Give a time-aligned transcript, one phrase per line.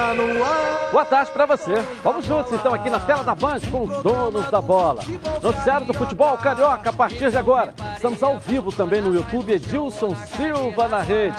[0.00, 0.90] Está no ar.
[0.90, 1.74] Boa tarde para você.
[2.02, 5.02] Vamos juntos então aqui na tela da Band com os donos da bola.
[5.42, 7.74] Noticiário do futebol carioca a partir de agora.
[7.96, 11.36] Estamos ao vivo também no YouTube Edilson Silva na rede.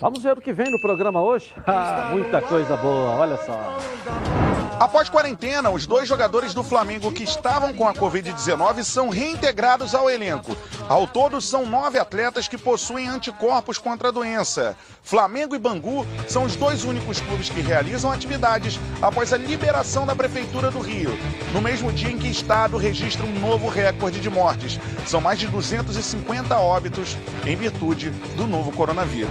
[0.00, 1.52] Vamos ver o que vem no programa hoje?
[1.66, 4.47] Ah, muita coisa boa, olha só.
[4.80, 10.08] Após quarentena, os dois jogadores do Flamengo que estavam com a Covid-19 são reintegrados ao
[10.08, 10.56] elenco.
[10.88, 14.76] Ao todo, são nove atletas que possuem anticorpos contra a doença.
[15.02, 20.14] Flamengo e Bangu são os dois únicos clubes que realizam atividades após a liberação da
[20.14, 21.10] Prefeitura do Rio,
[21.52, 24.78] no mesmo dia em que o Estado registra um novo recorde de mortes.
[25.06, 29.28] São mais de 250 óbitos em virtude do novo coronavírus.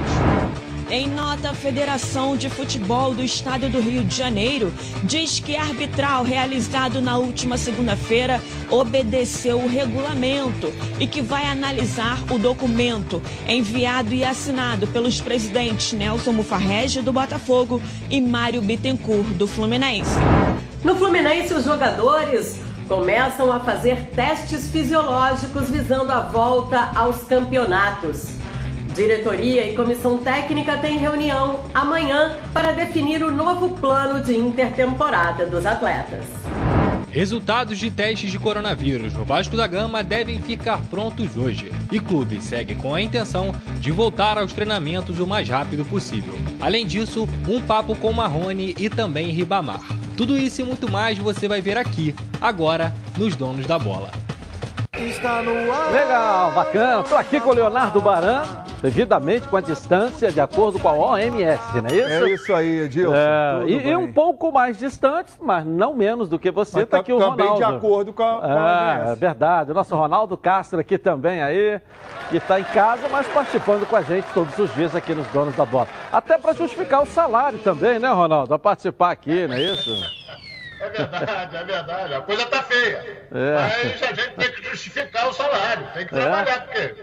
[0.90, 4.72] Em nota, a Federação de Futebol do Estado do Rio de Janeiro
[5.04, 12.40] diz que arbitral realizado na última segunda-feira obedeceu o regulamento e que vai analisar o
[12.40, 20.16] documento enviado e assinado pelos presidentes Nelson Mufarrege do Botafogo e Mário Bittencourt do Fluminense.
[20.86, 28.38] No Fluminense, os jogadores começam a fazer testes fisiológicos visando a volta aos campeonatos.
[28.98, 35.68] Diretoria e comissão técnica têm reunião amanhã para definir o novo plano de intertemporada dos
[35.68, 36.26] atletas.
[37.08, 41.72] Resultados de testes de coronavírus no Vasco da Gama devem ficar prontos hoje.
[41.92, 46.34] E clube segue com a intenção de voltar aos treinamentos o mais rápido possível.
[46.60, 49.80] Além disso, um papo com Marrone e também Ribamar.
[50.18, 54.10] Tudo isso e muito mais você vai ver aqui, agora, nos Donos da Bola.
[54.98, 55.92] Está no ar.
[55.92, 57.02] Legal, bacana.
[57.02, 58.44] Estou aqui com o Leonardo Baran,
[58.82, 62.26] devidamente com a distância, de acordo com a OMS, não é isso?
[62.26, 63.16] É isso aí, Edilson.
[63.16, 67.02] É, e, e um pouco mais distante, mas não menos do que você, está tá-
[67.02, 67.58] aqui o também Ronaldo.
[67.72, 69.20] de acordo com a, com a É, é OMS.
[69.20, 69.72] verdade.
[69.72, 71.80] O nosso Ronaldo Castro aqui também aí,
[72.30, 75.56] que está em casa, mas participando com a gente todos os dias aqui nos Donos
[75.56, 75.88] da Bola.
[76.12, 78.54] Até para justificar o salário também, né, Ronaldo?
[78.54, 79.90] A participar aqui, não é isso?
[80.80, 82.14] É verdade, é verdade.
[82.14, 83.26] A coisa tá feia.
[83.34, 83.56] É.
[83.56, 86.20] Mas a gente tem que justificar o salário, tem que É.
[86.22, 86.96] trabalhar, porque,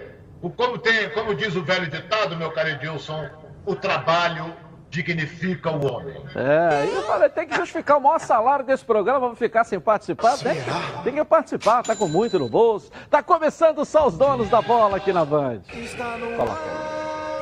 [0.47, 3.29] o- como, tem, como diz o velho ditado, meu caro Edilson,
[3.67, 4.53] o trabalho
[4.91, 6.15] dignifica o homem.
[6.37, 9.81] É, e eu falei, tem que justificar o maior salário desse programa, vamos ficar sem
[9.81, 10.39] participar?
[10.39, 12.91] Tem, que- tem que participar, tá com muito no bolso.
[13.11, 15.63] Tá começando só os donos da bola aqui na Band.
[15.73, 17.41] Está no Coloca ar.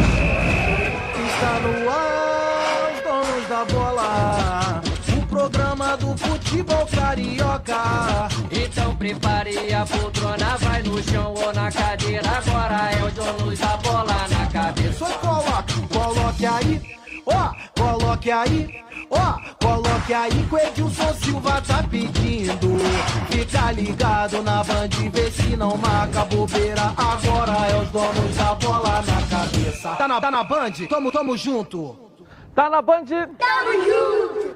[1.26, 2.92] Está no ar.
[2.94, 4.81] Os donos da bola.
[5.32, 8.28] Programa do futebol carioca.
[8.50, 12.28] Então prepare a poltrona, vai no chão ou na cadeira.
[12.28, 15.06] Agora é o dono da bola na cabeça.
[15.06, 16.82] Coloque, coloque aí.
[17.24, 18.84] Ó, coloque aí.
[19.08, 22.76] Ó, coloque aí que o Edilson Silva tá pedindo.
[23.30, 26.92] Fica ligado na band, vê se não marca bobeira.
[26.94, 29.94] Agora é os donos da bola na cabeça.
[29.96, 30.72] Tá na, tá na band?
[30.90, 32.11] Tamo, tamo junto.
[32.54, 33.04] Tá na Band?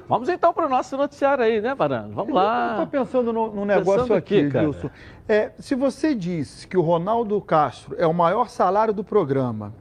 [0.07, 2.13] Vamos então pro nosso noticiário aí, né, Barano?
[2.13, 2.71] Vamos Eu lá.
[2.71, 4.65] estou pensando num, num Pensando negócio aqui, aqui, cara.
[4.65, 4.89] Edilson.
[5.27, 9.73] É, se você disse que o Ronaldo Castro é o maior salário do programa,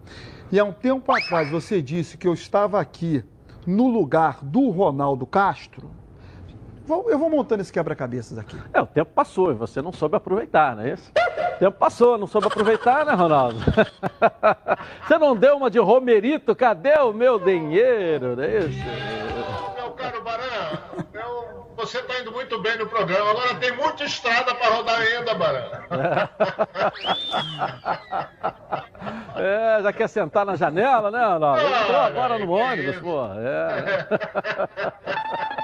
[0.51, 3.23] e há um tempo atrás você disse que eu estava aqui
[3.67, 5.91] no lugar do Ronaldo Castro,
[6.87, 8.57] vou- eu vou montando esse quebra-cabeças aqui.
[8.73, 11.11] É, o tempo passou e você não soube aproveitar, não é isso?
[11.57, 13.59] O tempo passou, não soube aproveitar, né, Ronaldo?
[15.07, 18.79] Você não deu uma de Romerito, cadê o meu dinheiro, não é isso?
[19.77, 20.43] Meu caro Baran,
[21.15, 23.31] eu- você está indo muito bem no programa.
[23.31, 25.71] Agora tem muita estrada para rodar ainda, Baran.
[29.39, 31.61] É, já quer sentar na janela, né, Ronaldo?
[31.63, 33.27] Entrou agora no que ônibus, pô.
[33.35, 34.07] É.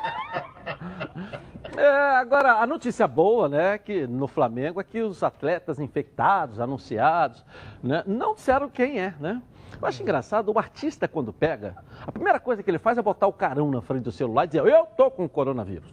[1.77, 1.89] É,
[2.19, 7.45] agora, a notícia boa, né, que no Flamengo é que os atletas infectados, anunciados,
[7.83, 9.41] né, não disseram quem é, né?
[9.81, 11.75] Eu acho engraçado, o artista quando pega,
[12.07, 14.49] a primeira coisa que ele faz é botar o carão na frente do celular e
[14.49, 15.89] dizer, eu tô com coronavírus.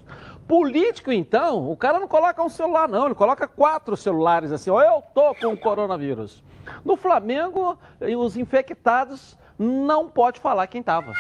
[0.47, 5.01] Político, então, o cara não coloca um celular, não, ele coloca quatro celulares assim, eu
[5.13, 6.43] tô com coronavírus.
[6.83, 7.79] No Flamengo,
[8.17, 11.13] os infectados não pode falar quem estava.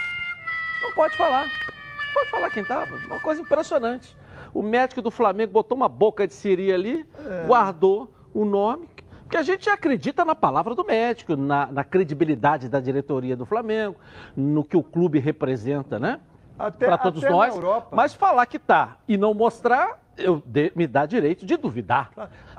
[0.81, 1.45] Não pode falar.
[1.45, 2.95] Não pode falar quem estava.
[3.07, 4.15] Uma coisa impressionante.
[4.53, 7.05] O médico do Flamengo botou uma boca de siri ali,
[7.47, 8.87] guardou o nome,
[9.23, 13.95] porque a gente acredita na palavra do médico, na, na credibilidade da diretoria do Flamengo,
[14.35, 16.19] no que o clube representa, né?
[16.87, 17.53] Para todos até nós.
[17.95, 22.11] Mas falar que tá e não mostrar, eu de- me dá direito de duvidar.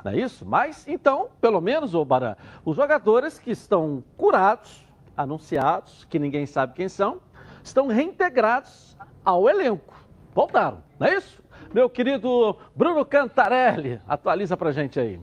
[0.05, 0.47] Não é isso?
[0.47, 2.35] Mas, então, pelo menos, ô Baran,
[2.65, 4.83] os jogadores que estão curados,
[5.17, 7.19] anunciados, que ninguém sabe quem são,
[7.63, 9.93] estão reintegrados ao elenco.
[10.35, 11.40] Voltaram, não é isso?
[11.73, 15.21] Meu querido Bruno Cantarelli, atualiza pra gente aí.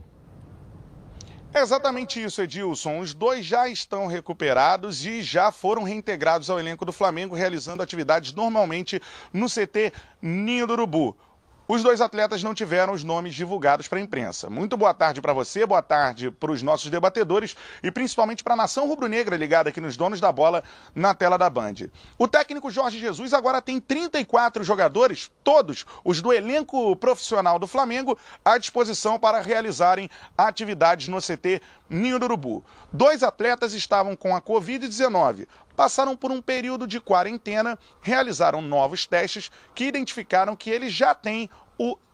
[1.54, 3.00] Exatamente isso, Edilson.
[3.00, 8.32] Os dois já estão recuperados e já foram reintegrados ao elenco do Flamengo, realizando atividades
[8.32, 9.00] normalmente
[9.32, 9.92] no CT
[10.22, 11.16] Ninho do Urubu.
[11.70, 14.48] Os dois atletas não tiveram os nomes divulgados para a imprensa.
[14.48, 18.56] Muito boa tarde para você, boa tarde para os nossos debatedores e principalmente para a
[18.56, 21.74] nação rubro-negra ligada aqui nos donos da bola na tela da Band.
[22.16, 28.18] O técnico Jorge Jesus agora tem 34 jogadores, todos os do elenco profissional do Flamengo,
[28.42, 32.64] à disposição para realizarem atividades no CT Ninho do Urubu.
[32.92, 35.46] Dois atletas estavam com a Covid-19
[35.78, 41.48] passaram por um período de quarentena, realizaram novos testes que identificaram que eles já têm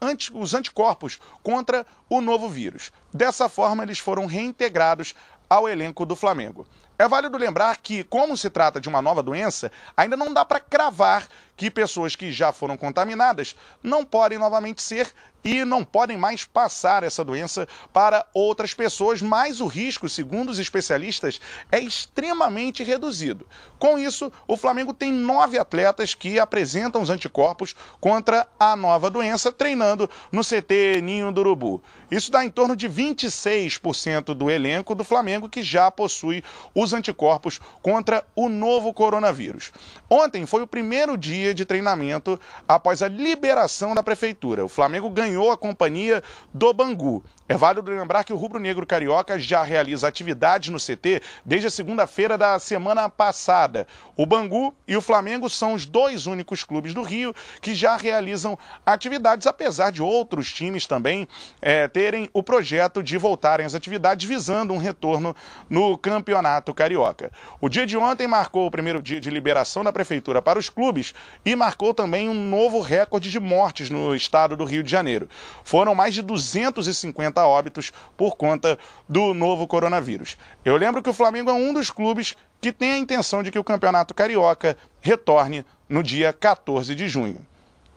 [0.02, 2.92] anti, os anticorpos contra o novo vírus.
[3.10, 5.14] Dessa forma, eles foram reintegrados
[5.48, 6.66] ao elenco do Flamengo.
[6.98, 10.60] É válido lembrar que, como se trata de uma nova doença, ainda não dá para
[10.60, 15.10] cravar que pessoas que já foram contaminadas não podem novamente ser
[15.44, 20.58] e não podem mais passar essa doença para outras pessoas, mas o risco, segundo os
[20.58, 23.46] especialistas, é extremamente reduzido.
[23.78, 29.52] Com isso, o Flamengo tem nove atletas que apresentam os anticorpos contra a nova doença,
[29.52, 31.82] treinando no CT Ninho do Urubu.
[32.10, 36.44] Isso dá em torno de 26% do elenco do Flamengo que já possui
[36.74, 39.72] os anticorpos contra o novo coronavírus.
[40.08, 44.64] Ontem foi o primeiro dia de treinamento após a liberação da prefeitura.
[44.64, 46.22] O Flamengo ganhou a companhia
[46.52, 47.22] do Bangu.
[47.46, 51.70] É válido lembrar que o Rubro Negro Carioca já realiza atividades no CT desde a
[51.70, 53.86] segunda-feira da semana passada.
[54.16, 58.58] O Bangu e o Flamengo são os dois únicos clubes do Rio que já realizam
[58.86, 61.28] atividades, apesar de outros times também
[61.60, 65.36] é, terem o projeto de voltarem às atividades visando um retorno
[65.68, 67.30] no Campeonato Carioca.
[67.60, 71.12] O dia de ontem marcou o primeiro dia de liberação da Prefeitura para os clubes
[71.44, 75.28] e marcou também um novo recorde de mortes no estado do Rio de Janeiro.
[75.62, 78.78] Foram mais de 250 50 óbitos por conta
[79.08, 80.38] do novo coronavírus.
[80.64, 83.58] Eu lembro que o Flamengo é um dos clubes que tem a intenção de que
[83.58, 87.38] o Campeonato Carioca retorne no dia 14 de junho.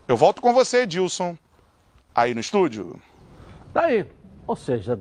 [0.07, 1.37] Eu volto com você, Edilson,
[2.13, 2.99] aí no estúdio.
[3.73, 4.05] Tá aí.
[4.45, 4.99] Ou seja,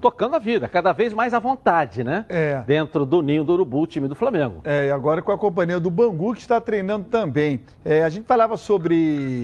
[0.00, 2.24] tocando a vida, cada vez mais à vontade, né?
[2.28, 2.62] É.
[2.66, 4.60] Dentro do ninho do Urubu, time do Flamengo.
[4.64, 7.60] É, e agora com a companhia do Bangu, que está treinando também.
[7.84, 9.42] É, a gente falava sobre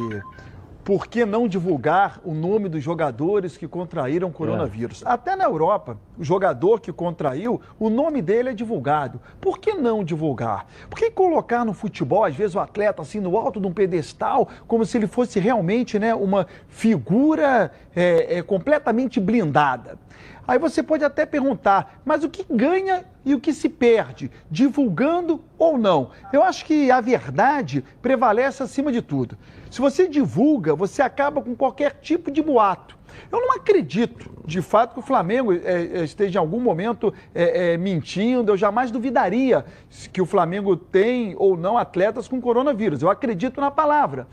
[0.84, 5.02] por que não divulgar o nome dos jogadores que contraíram coronavírus?
[5.02, 5.08] É.
[5.08, 9.18] Até na Europa, o jogador que contraiu, o nome dele é divulgado.
[9.40, 10.66] Por que não divulgar?
[10.90, 14.46] Por que colocar no futebol, às vezes, o atleta assim no alto de um pedestal,
[14.68, 19.98] como se ele fosse realmente né, uma figura é, é, completamente blindada?
[20.46, 25.42] Aí você pode até perguntar, mas o que ganha e o que se perde, divulgando
[25.58, 26.10] ou não?
[26.32, 29.38] Eu acho que a verdade prevalece acima de tudo.
[29.70, 32.96] Se você divulga, você acaba com qualquer tipo de boato.
[33.30, 37.76] Eu não acredito, de fato, que o Flamengo é, esteja em algum momento é, é,
[37.76, 38.52] mentindo.
[38.52, 39.64] Eu jamais duvidaria
[40.12, 43.02] que o Flamengo tem ou não atletas com coronavírus.
[43.02, 44.26] Eu acredito na palavra.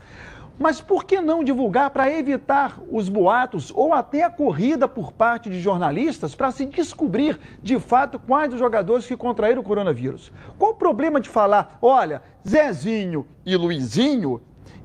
[0.58, 5.50] Mas por que não divulgar para evitar os boatos ou até a corrida por parte
[5.50, 10.30] de jornalistas para se descobrir de fato quais os jogadores que contraíram o coronavírus?
[10.58, 14.40] Qual o problema de falar, olha, Zezinho e Luizinho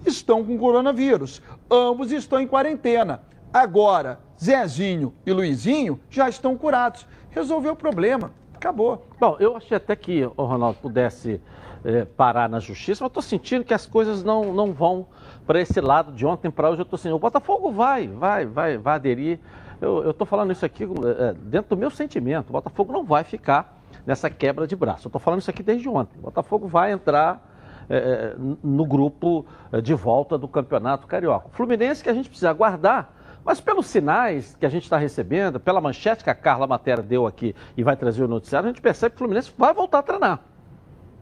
[0.06, 1.42] estão com coronavírus.
[1.70, 3.22] Ambos estão em quarentena.
[3.54, 7.06] Agora, Zezinho e Luizinho já estão curados.
[7.32, 8.32] Resolveu o problema.
[8.54, 9.08] Acabou.
[9.20, 11.42] Bom, eu achei até que o Ronaldo pudesse
[11.84, 15.08] é, parar na justiça, mas estou sentindo que as coisas não, não vão
[15.48, 16.82] para esse lado de ontem para hoje.
[16.82, 19.40] Eu estou sentindo, o Botafogo vai, vai, vai, vai aderir.
[19.80, 22.50] Eu estou falando isso aqui é, dentro do meu sentimento.
[22.50, 25.08] O Botafogo não vai ficar nessa quebra de braço.
[25.08, 26.20] Eu estou falando isso aqui desde ontem.
[26.20, 27.42] O Botafogo vai entrar
[27.90, 31.48] é, no grupo é, de volta do Campeonato Carioca.
[31.52, 33.14] Fluminense que a gente precisa aguardar,
[33.46, 37.26] mas pelos sinais que a gente está recebendo, pela manchete que a Carla Matéria deu
[37.26, 40.04] aqui e vai trazer o noticiário, a gente percebe que o Fluminense vai voltar a
[40.04, 40.40] treinar.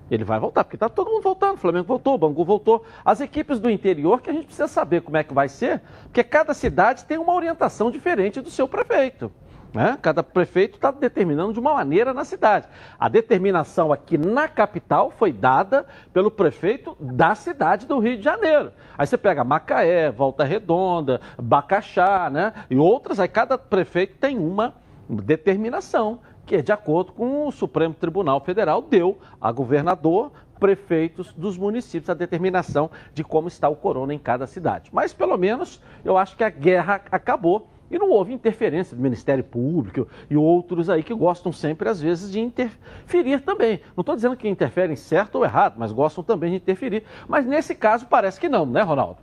[0.10, 1.56] Ele vai voltar, porque está todo mundo voltando.
[1.56, 2.86] O Flamengo voltou, o Bangu voltou.
[3.04, 6.24] As equipes do interior que a gente precisa saber como é que vai ser, porque
[6.24, 9.32] cada cidade tem uma orientação diferente do seu prefeito.
[9.74, 9.98] Né?
[10.02, 12.66] Cada prefeito está determinando de uma maneira na cidade.
[12.98, 18.72] A determinação aqui na capital foi dada pelo prefeito da cidade do Rio de Janeiro.
[18.98, 22.54] Aí você pega Macaé, Volta Redonda, Bacaxá, né?
[22.70, 24.74] E outras, aí cada prefeito tem uma
[25.10, 32.10] determinação que de acordo com o Supremo Tribunal Federal deu a governador, prefeitos dos municípios
[32.10, 34.90] a determinação de como está o corona em cada cidade.
[34.94, 39.44] Mas pelo menos eu acho que a guerra acabou e não houve interferência do Ministério
[39.44, 43.80] Público e outros aí que gostam sempre, às vezes, de interferir também.
[43.96, 47.04] Não estou dizendo que interferem certo ou errado, mas gostam também de interferir.
[47.28, 49.18] Mas nesse caso parece que não, né, Ronaldo?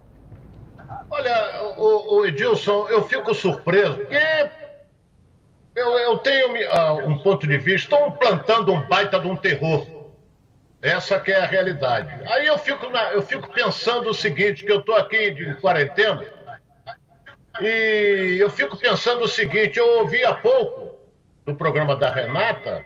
[1.10, 4.16] Olha, o, o Edilson, eu fico surpreso, porque
[5.74, 9.86] eu, eu tenho uh, um ponto de vista, estão plantando um baita de um terror.
[10.80, 12.12] Essa que é a realidade.
[12.26, 16.26] Aí eu fico, na, eu fico pensando o seguinte, que eu estou aqui de quarentena,
[17.60, 20.98] e eu fico pensando o seguinte, eu ouvi há pouco,
[21.46, 22.84] no programa da Renata,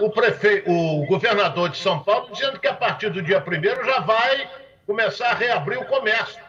[0.00, 4.00] o, prefeito, o governador de São Paulo dizendo que a partir do dia 1 já
[4.00, 4.50] vai
[4.86, 6.42] começar a reabrir o comércio.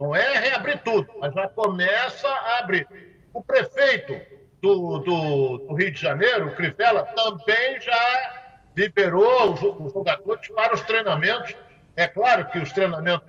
[0.00, 2.86] Não é reabrir tudo, mas já começa a abrir.
[3.32, 4.20] O prefeito
[4.64, 8.42] do, do, do Rio de Janeiro, o Crivella, também já
[8.74, 11.54] liberou os, os jogadores para os treinamentos.
[11.94, 13.28] É claro que os treinamentos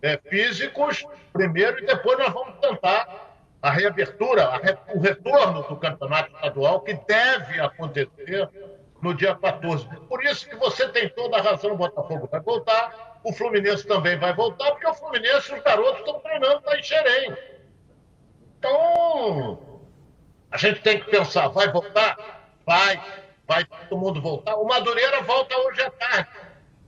[0.00, 3.26] é, físicos primeiro e depois nós vamos tentar
[3.60, 8.48] a reabertura, a re, o retorno do campeonato estadual, que deve acontecer
[9.02, 9.84] no dia 14.
[10.08, 14.16] Por isso que você tem toda a razão, o Botafogo vai voltar, o Fluminense também
[14.16, 17.36] vai voltar, porque o Fluminense, os garotos estão treinando em Xerém.
[18.58, 19.67] Então,
[20.50, 22.16] a gente tem que pensar, vai voltar?
[22.66, 23.02] Vai,
[23.46, 24.56] vai todo mundo voltar.
[24.56, 26.28] O Madureira volta hoje à tarde.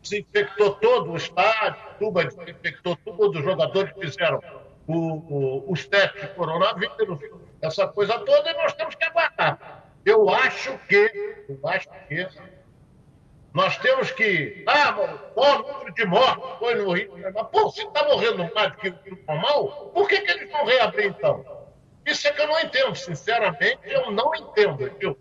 [0.03, 4.41] Desinfectou todo o estádio, Tuba desinfectou todos os jogadores que fizeram
[4.87, 7.19] o, o, os testes de coronavírus,
[7.61, 9.85] essa coisa toda, e nós temos que aguardar.
[10.05, 12.27] Eu acho que, eu acho que
[13.53, 14.65] nós temos que.
[14.67, 14.97] Ah,
[15.35, 17.13] o número de mortes foi no Rio.
[17.35, 20.65] Mas, pô, se está morrendo mais do que o normal, por que, que eles vão
[20.65, 21.45] reabrir então?
[22.07, 24.91] Isso é que eu não entendo, sinceramente, eu não entendo.
[25.01, 25.17] Eu,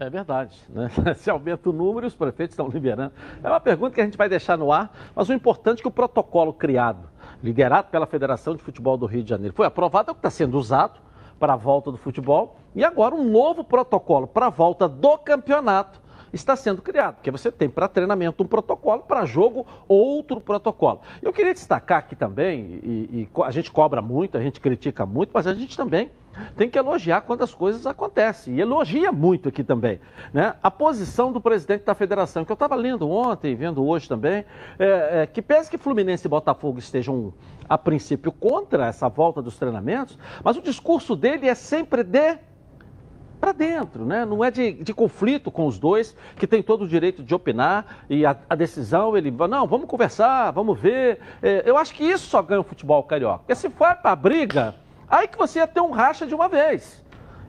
[0.00, 0.58] é verdade.
[0.70, 0.90] Né?
[1.16, 3.12] Se aumenta o número, os prefeitos estão liberando.
[3.42, 5.88] É uma pergunta que a gente vai deixar no ar, mas o importante é que
[5.88, 7.08] o protocolo criado,
[7.42, 10.30] liderado pela Federação de Futebol do Rio de Janeiro, foi aprovado, é o que está
[10.30, 10.98] sendo usado
[11.38, 16.00] para a volta do futebol, e agora um novo protocolo para a volta do campeonato
[16.32, 21.00] está sendo criado, porque você tem para treinamento um protocolo, para jogo outro protocolo.
[21.22, 25.30] Eu queria destacar aqui também, e, e, a gente cobra muito, a gente critica muito,
[25.32, 26.10] mas a gente também
[26.56, 30.00] tem que elogiar quando as coisas acontecem, e elogia muito aqui também.
[30.32, 30.54] Né?
[30.62, 34.44] A posição do presidente da federação, que eu estava lendo ontem, vendo hoje também,
[34.78, 37.32] é, é, que pese que Fluminense e Botafogo estejam,
[37.68, 42.38] a princípio, contra essa volta dos treinamentos, mas o discurso dele é sempre de
[43.40, 44.24] para dentro, né?
[44.24, 48.04] não é de, de, conflito com os dois, que tem todo o direito de opinar
[48.08, 51.18] e a, a decisão ele vai, não, vamos conversar, vamos ver.
[51.42, 53.38] É, eu acho que isso só ganha o futebol carioca.
[53.38, 54.74] Porque se for para briga,
[55.08, 57.02] aí que você ia ter um racha de uma vez.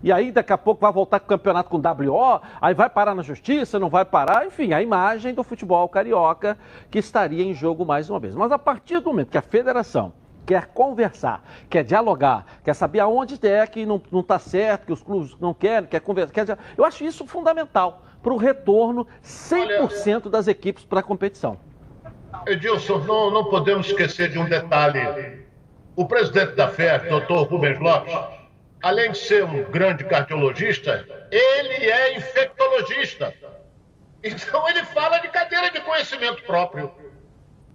[0.03, 3.13] E aí daqui a pouco vai voltar com o campeonato com WO, aí vai parar
[3.13, 6.57] na justiça, não vai parar, enfim, a imagem do futebol carioca
[6.89, 8.33] que estaria em jogo mais uma vez.
[8.33, 10.13] Mas a partir do momento que a federação
[10.45, 15.35] quer conversar, quer dialogar, quer saber aonde é que não está certo, que os clubes
[15.39, 16.33] não querem, quer conversar.
[16.33, 16.57] Quer...
[16.77, 21.59] Eu acho isso fundamental para o retorno 100% das equipes para a competição.
[22.47, 25.41] Edilson, não, não podemos esquecer de um detalhe.
[25.95, 28.13] O presidente da FED, doutor Rubens Lopes,
[28.81, 33.33] além de ser um grande cardiologista, ele é infectologista.
[34.23, 36.91] Então ele fala de cadeira de conhecimento próprio.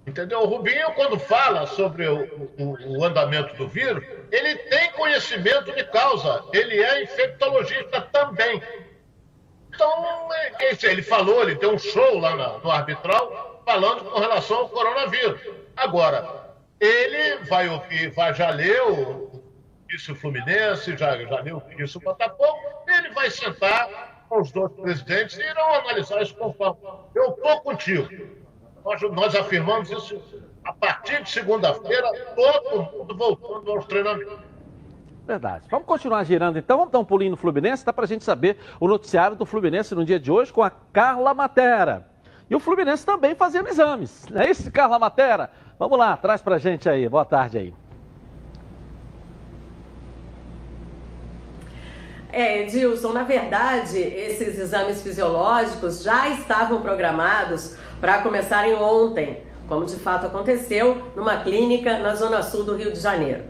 [0.06, 0.40] Entendeu?
[0.40, 5.82] O Rubinho, quando fala sobre o, o, o, andamento do vírus, ele tem conhecimento de
[5.84, 6.44] causa.
[6.52, 8.62] Ele é infectologista também.
[9.74, 14.68] Então, é, ele falou, ele deu um show lá no arbitral falando com relação ao
[14.68, 15.40] coronavírus.
[15.76, 17.68] Agora, ele vai
[18.14, 19.42] vai, já leu
[19.90, 22.58] isso Fluminense, já, já leu isso Botafogo,
[22.88, 26.80] ele vai sentar com os dois presidentes e irão analisar isso conforme.
[27.14, 28.08] Eu estou contigo.
[28.86, 30.22] Nós, nós afirmamos isso
[30.64, 34.38] a partir de segunda-feira, todo mundo voltando aos treinamentos.
[35.26, 35.66] Verdade.
[35.68, 36.78] Vamos continuar girando então.
[36.78, 39.92] Vamos dar um pulinho no Fluminense, dá para a gente saber o noticiário do Fluminense
[39.92, 42.06] no dia de hoje com a Carla Matera.
[42.48, 44.24] E o Fluminense também fazendo exames.
[44.30, 45.50] Não é isso, Carla Matera?
[45.80, 47.08] Vamos lá, traz para a gente aí.
[47.08, 47.74] Boa tarde aí.
[52.32, 59.96] É, Edilson, na verdade, esses exames fisiológicos já estavam programados para começarem ontem, como de
[59.96, 63.44] fato aconteceu numa clínica na zona sul do Rio de Janeiro.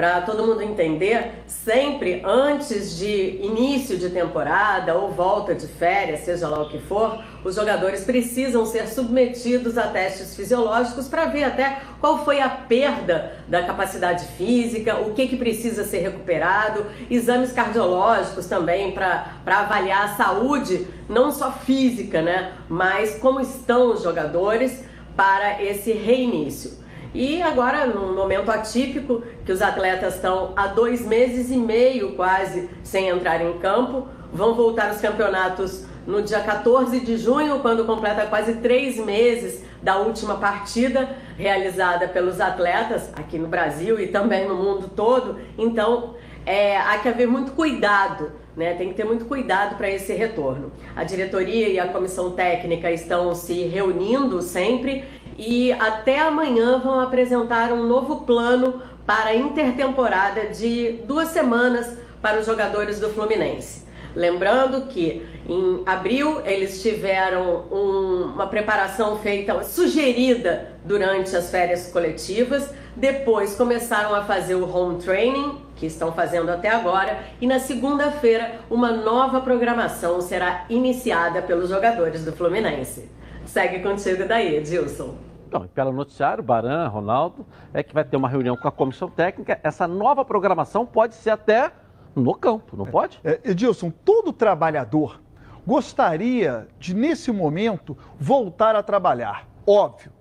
[0.00, 6.48] Para todo mundo entender, sempre antes de início de temporada ou volta de férias, seja
[6.48, 11.80] lá o que for, os jogadores precisam ser submetidos a testes fisiológicos para ver até
[12.00, 18.46] qual foi a perda da capacidade física, o que, que precisa ser recuperado, exames cardiológicos
[18.46, 24.82] também para avaliar a saúde, não só física, né, mas como estão os jogadores
[25.14, 26.79] para esse reinício.
[27.12, 32.70] E agora, num momento atípico, que os atletas estão há dois meses e meio quase
[32.84, 38.26] sem entrar em campo, vão voltar os campeonatos no dia 14 de junho, quando completa
[38.26, 44.54] quase três meses da última partida realizada pelos atletas aqui no Brasil e também no
[44.54, 45.38] mundo todo.
[45.58, 46.14] Então,
[46.46, 48.74] é, há que haver muito cuidado né?
[48.74, 50.72] Tem que ter muito cuidado para esse retorno.
[50.94, 55.04] A diretoria e a comissão técnica estão se reunindo sempre
[55.40, 62.38] e até amanhã vão apresentar um novo plano para a intertemporada de duas semanas para
[62.38, 63.86] os jogadores do Fluminense.
[64.14, 72.74] Lembrando que em abril eles tiveram um, uma preparação feita, sugerida durante as férias coletivas,
[72.94, 78.60] depois começaram a fazer o home training, que estão fazendo até agora, e na segunda-feira
[78.68, 83.08] uma nova programação será iniciada pelos jogadores do Fluminense.
[83.46, 85.29] Segue contigo daí, Edilson.
[85.50, 89.58] Não, pelo noticiário, Baran, Ronaldo, é que vai ter uma reunião com a comissão técnica.
[89.62, 91.72] Essa nova programação pode ser até
[92.14, 93.20] no campo, não pode?
[93.24, 95.20] É, Edilson, todo trabalhador
[95.66, 99.46] gostaria de, nesse momento, voltar a trabalhar.
[99.66, 100.12] Óbvio.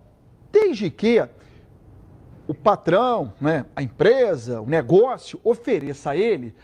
[0.51, 1.27] Desde que
[2.47, 6.55] o patrão, né, a empresa, o negócio ofereça a ele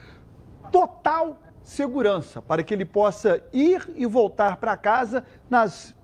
[0.72, 5.96] total segurança para que ele possa ir e voltar para casa nas,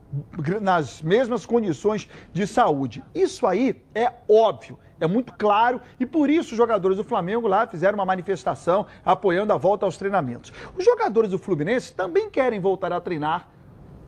[0.61, 3.03] nas mesmas condições de saúde.
[3.13, 7.65] Isso aí é óbvio, é muito claro e por isso os jogadores do Flamengo lá
[7.65, 10.51] fizeram uma manifestação apoiando a volta aos treinamentos.
[10.77, 13.47] Os jogadores do Fluminense também querem voltar a treinar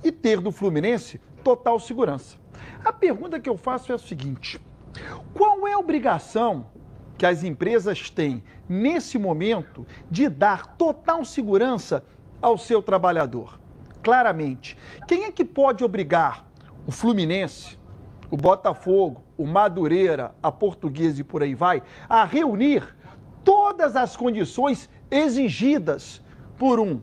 [0.04, 2.38] e ter do Fluminense total segurança.
[2.84, 4.62] A pergunta que eu faço é a seguinte:
[5.34, 6.68] qual é a obrigação
[7.18, 12.04] que as empresas têm nesse momento de dar total segurança
[12.42, 13.63] ao seu trabalhador?
[14.04, 16.46] Claramente, quem é que pode obrigar
[16.86, 17.80] o Fluminense,
[18.30, 22.96] o Botafogo, o Madureira, a Portuguesa e por aí vai, a reunir
[23.44, 26.22] todas as condições exigidas
[26.58, 27.02] por um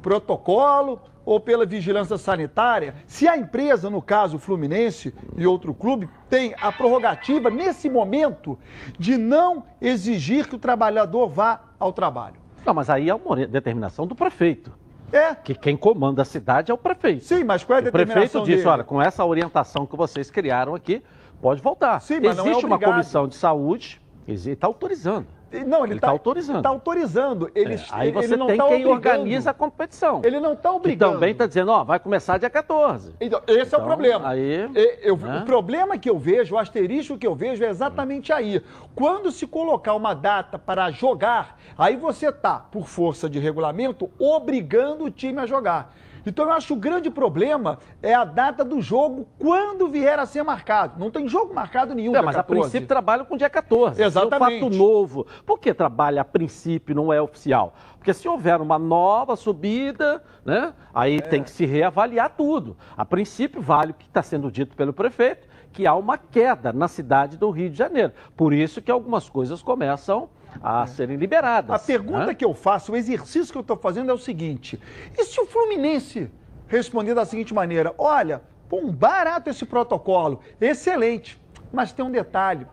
[0.00, 6.54] protocolo, ou pela vigilância sanitária, se a empresa, no caso Fluminense e outro clube, tem
[6.60, 8.58] a prerrogativa, nesse momento,
[8.98, 12.36] de não exigir que o trabalhador vá ao trabalho.
[12.64, 14.72] Não, mas aí é uma determinação do prefeito.
[15.12, 15.34] É.
[15.34, 17.24] Que quem comanda a cidade é o prefeito.
[17.24, 18.68] Sim, mas qual é a determinação O prefeito disse, dele?
[18.68, 21.02] olha, com essa orientação que vocês criaram aqui,
[21.40, 22.00] pode voltar.
[22.00, 22.90] Sim, mas Existe não é uma obrigado.
[22.92, 25.26] comissão de saúde, está autorizando.
[25.66, 26.56] Não, ele Ele está tá autorizando.
[26.56, 27.50] Está autorizando.
[27.54, 28.94] Ele, É, aí ele você não tem tá quem obrigando.
[28.96, 30.20] organiza a competição.
[30.24, 31.12] Ele não está obrigando.
[31.14, 33.14] também está dizendo, ó, vai começar dia 14.
[33.20, 34.28] Então, esse é o Então, problema.
[34.28, 35.40] aí, E- eu- né?
[35.42, 38.62] O problema que eu vejo, o asterisco que eu vejo é exatamente aí.
[38.94, 45.04] Quando se colocar uma data para jogar, aí você está, por força de regulamento, obrigando
[45.04, 45.94] o time a jogar.
[46.24, 50.26] Então eu acho que o grande problema é a data do jogo quando vier a
[50.26, 50.98] ser marcado.
[50.98, 52.14] Não tem jogo marcado nenhum.
[52.14, 52.60] É, mas a 14.
[52.60, 54.02] princípio trabalham com dia 14.
[54.02, 54.54] Exatamente.
[54.54, 55.26] É um fato novo.
[55.44, 57.74] Por que trabalha a princípio não é oficial?
[57.98, 61.20] Porque se houver uma nova subida, né, aí É.
[61.20, 62.76] tem que se reavaliar tudo.
[62.96, 66.88] A princípio vale o que está sendo dito pelo prefeito, que há uma queda na
[66.88, 68.12] cidade do Rio de Janeiro.
[68.36, 70.28] Por isso que algumas coisas começam
[70.62, 71.70] a serem liberadas.
[71.70, 72.34] A pergunta né?
[72.34, 74.80] que eu faço, o exercício que eu estou fazendo é o seguinte:
[75.16, 76.30] e se o Fluminense
[76.66, 81.40] responder da seguinte maneira: olha, pô, um barato esse protocolo, excelente,
[81.72, 82.66] mas tem um detalhe: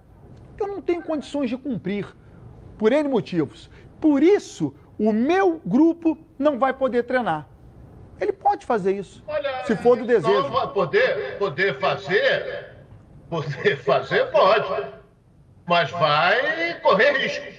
[0.58, 2.08] eu não tenho condições de cumprir,
[2.78, 3.70] por N motivos.
[4.00, 7.48] Por isso, o meu grupo não vai poder treinar.
[8.20, 10.44] Ele pode fazer isso, Olha, se for do desejo.
[10.44, 12.76] Não vai poder, poder fazer,
[13.30, 14.88] poder fazer pode,
[15.66, 17.59] mas vai correr riscos.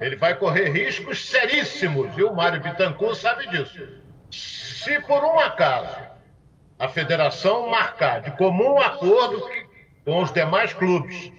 [0.00, 3.86] Ele vai correr riscos seríssimos, e o Mário Bittencourt sabe disso.
[4.30, 5.96] Se por um acaso
[6.78, 9.46] a federação marcar de comum acordo
[10.04, 11.30] com os demais clubes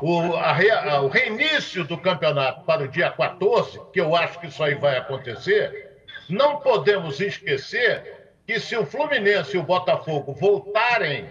[0.00, 4.62] o, a- o reinício do campeonato para o dia 14, que eu acho que isso
[4.62, 11.30] aí vai acontecer, não podemos esquecer que se o Fluminense e o Botafogo voltarem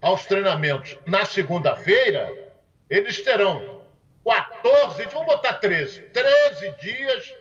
[0.00, 2.30] aos treinamentos na segunda-feira,
[2.90, 3.75] eles terão
[4.26, 7.34] 14, vamos botar 13, 13 dias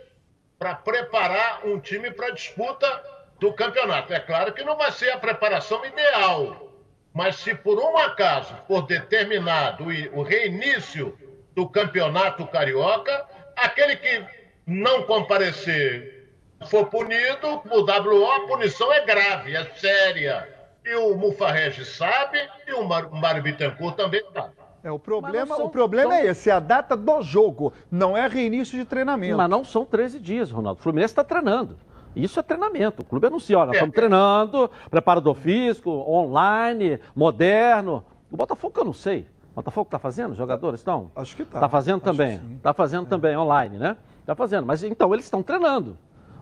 [0.60, 3.04] para preparar um time para a disputa
[3.40, 4.14] do campeonato.
[4.14, 6.72] É claro que não vai ser a preparação ideal,
[7.12, 11.18] mas se por um acaso for determinado o reinício
[11.56, 14.24] do campeonato carioca, aquele que
[14.68, 16.30] não comparecer
[16.68, 20.54] for punido, o WO, a punição é grave, é séria.
[20.86, 24.65] E o Mufarrege sabe, e o Mário Bittencourt também sabe.
[24.86, 28.16] É, o problema, são- o problema são- é esse, é a data do jogo, não
[28.16, 29.36] é reinício de treinamento.
[29.36, 30.80] Mas não são 13 dias, Ronaldo.
[30.80, 31.76] O Fluminense está treinando.
[32.16, 33.02] Isso é treinamento.
[33.02, 33.78] O clube anuncia, olha, nós É.
[33.80, 38.06] estamos treinando, preparador físico, online, moderno.
[38.32, 39.26] O Botafogo que eu não sei.
[39.54, 40.34] O Botafogo está fazendo?
[40.34, 41.10] Os jogadores estão?
[41.16, 41.58] Acho que tá.
[41.58, 42.40] Está fazendo Acho também.
[42.56, 43.98] Está fazendo também online, né?
[44.22, 44.68] Está fazendo.
[44.68, 45.98] Mas então eles estão treinando.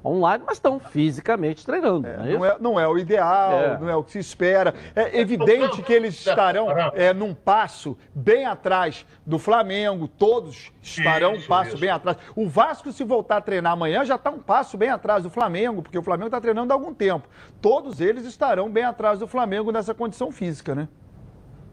[0.06, 2.08] Online, mas estão fisicamente treinando.
[2.08, 3.78] É, não, é não, é, não, é, o ideal, É.
[3.80, 4.74] não é o que se espera.
[4.96, 11.36] É evidente que eles estarão é, num passo bem atrás do Flamengo, todos estarão um
[11.36, 11.78] Isso, passo isso.
[11.80, 12.18] bem atrás.
[12.36, 15.82] O Vasco, se voltar a treinar amanhã, já está um passo bem atrás do Flamengo,
[15.82, 17.28] porque o Flamengo está treinando há algum tempo.
[17.62, 20.88] Todos eles estarão bem atrás do Flamengo nessa condição física, né?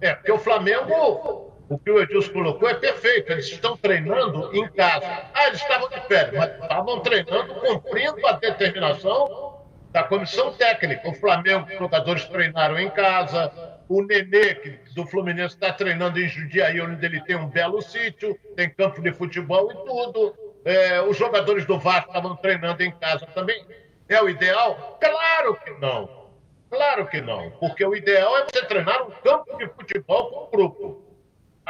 [0.01, 3.31] É, porque o Flamengo, o que o Edilson colocou é perfeito.
[3.31, 5.07] Eles estão treinando em casa.
[5.33, 9.61] Ah, eles estavam de férias, mas estavam treinando cumprindo a determinação
[9.93, 11.09] da comissão técnica.
[11.09, 13.53] O Flamengo, os jogadores treinaram em casa.
[13.89, 18.37] O Nenê, que do Fluminense, está treinando em Jundiaí, onde ele tem um belo sítio,
[18.57, 20.35] tem campo de futebol e tudo.
[20.65, 23.65] É, os jogadores do Vasco estavam treinando em casa também.
[24.09, 24.99] É o ideal?
[25.01, 26.29] Claro que não.
[26.69, 30.51] Claro que não, porque o ideal é você treinar um campo de futebol com um
[30.51, 31.10] grupo.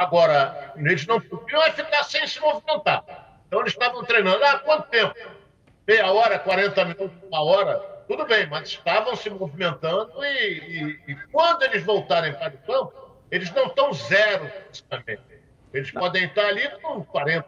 [0.01, 3.03] Agora, eles não podiam é ficar sem se movimentar.
[3.47, 4.43] Então, eles estavam treinando.
[4.43, 5.13] Ah, quanto tempo?
[5.87, 7.77] Meia hora, 40 minutos, uma hora?
[8.07, 12.93] Tudo bem, mas estavam se movimentando e, e- e quando eles voltarem para o campo,
[13.29, 15.21] eles não estão zero fisicamente.
[15.71, 17.45] Eles podem estar ali com 40%,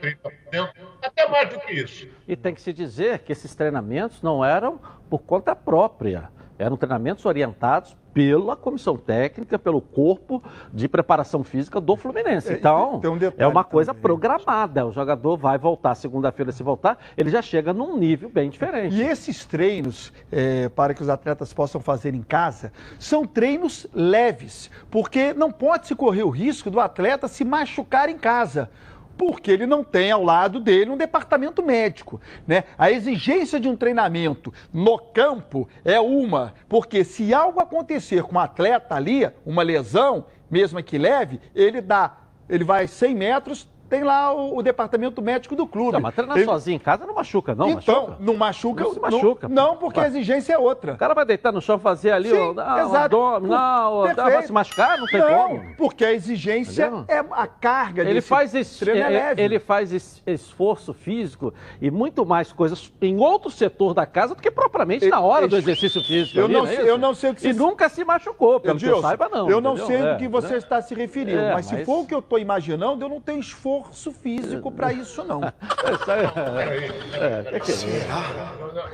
[0.00, 2.08] 30%, até mais do que isso.
[2.26, 6.30] E tem que se dizer que esses treinamentos não eram por conta própria.
[6.58, 12.52] Eram treinamentos orientados pela comissão técnica, pelo corpo de preparação física do Fluminense.
[12.52, 14.02] É, Então, um é uma coisa também.
[14.02, 14.86] programada.
[14.86, 18.94] O jogador vai voltar segunda-feira, se voltar, ele já chega num nível bem diferente.
[18.94, 24.70] E esses treinos, é, para que os atletas possam fazer em casa, são treinos leves,
[24.90, 28.70] porque não pode se correr o risco do atleta se machucar em casa.
[29.16, 32.20] Porque ele não tem ao lado dele um departamento médico.
[32.46, 32.64] Né?
[32.76, 38.40] A exigência de um treinamento no campo é uma, porque se algo acontecer com o
[38.40, 42.16] atleta ali, uma lesão, mesmo que leve, ele dá,
[42.48, 45.92] ele vai 100 metros, tem lá o, o departamento médico do clube.
[45.92, 47.68] Não, mas treinar Ele- sozinho em casa não machuca, não.
[47.68, 48.16] então, machuca.
[48.20, 48.84] não machuca.
[48.84, 50.94] Não se machuca, Não, não, porque a exigência é outra.
[50.94, 53.40] O cara vai deitar no chão fazer ali Sim, o, o exato.
[53.42, 54.30] não, Perfeito.
[54.32, 54.96] vai se machucar?
[54.98, 55.76] Não tem não, como.
[55.76, 57.04] porque a exigência Entendeu?
[57.06, 59.42] é a carga Ele faz, es- treino é é- leve.
[59.42, 64.40] ele faz es- esforço físico e muito mais coisas em outro setor da casa do
[64.40, 66.38] que propriamente na hora do exercício físico.
[66.38, 68.78] Eu ali, não é eu não sei o que E você- nunca se machucou, pelo
[68.78, 69.50] que eu Edilson, saiba, não.
[69.50, 69.86] Eu não entendeu?
[69.86, 70.56] sei É, do que você né?
[70.58, 73.20] está se referindo, É, mas, se mas- for o que eu estou imaginando, eu não
[73.20, 73.81] tenho esforço
[74.12, 75.40] físico para isso, não.
[75.92, 77.56] Isso aí, Peraí, é, é,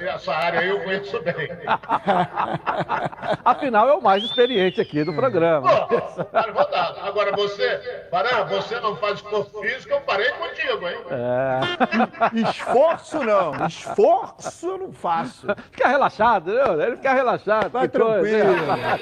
[0.05, 0.09] é?
[0.09, 1.35] Essa área aí eu conheço bem.
[3.45, 5.87] Afinal, é o mais experiente aqui do programa.
[5.87, 5.97] Pô.
[7.03, 10.99] Agora você, Pará, você não faz esforço físico, eu parei contigo, hein?
[11.11, 11.61] É.
[12.49, 15.47] Esforço não, esforço eu não faço.
[15.71, 16.81] Fica relaxado, entendeu?
[16.81, 17.71] Ele fica relaxado.
[17.71, 18.77] Vai coisa, tranquilo.
[18.77, 18.99] né?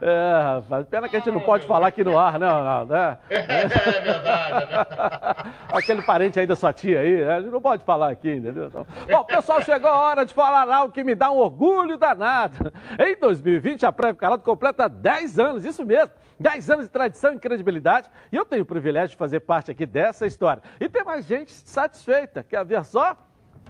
[0.00, 3.18] É, rapaz, pena que a gente não pode falar aqui no ar, não, não, né?
[3.30, 3.68] É
[4.00, 5.52] verdade, né?
[5.72, 7.34] Aquele parente aí da sua tia aí, né?
[7.34, 8.66] A gente não pode falar aqui, entendeu?
[8.66, 12.72] Então, Bom, pessoal, chegou a hora de falar algo que me dá um orgulho danado.
[12.98, 16.10] Em 2020, a Prévio Calado completa 10 anos, isso mesmo.
[16.38, 18.08] 10 anos de tradição e credibilidade.
[18.30, 20.62] E eu tenho o privilégio de fazer parte aqui dessa história.
[20.80, 22.42] E tem mais gente satisfeita.
[22.42, 23.16] Quer ver só?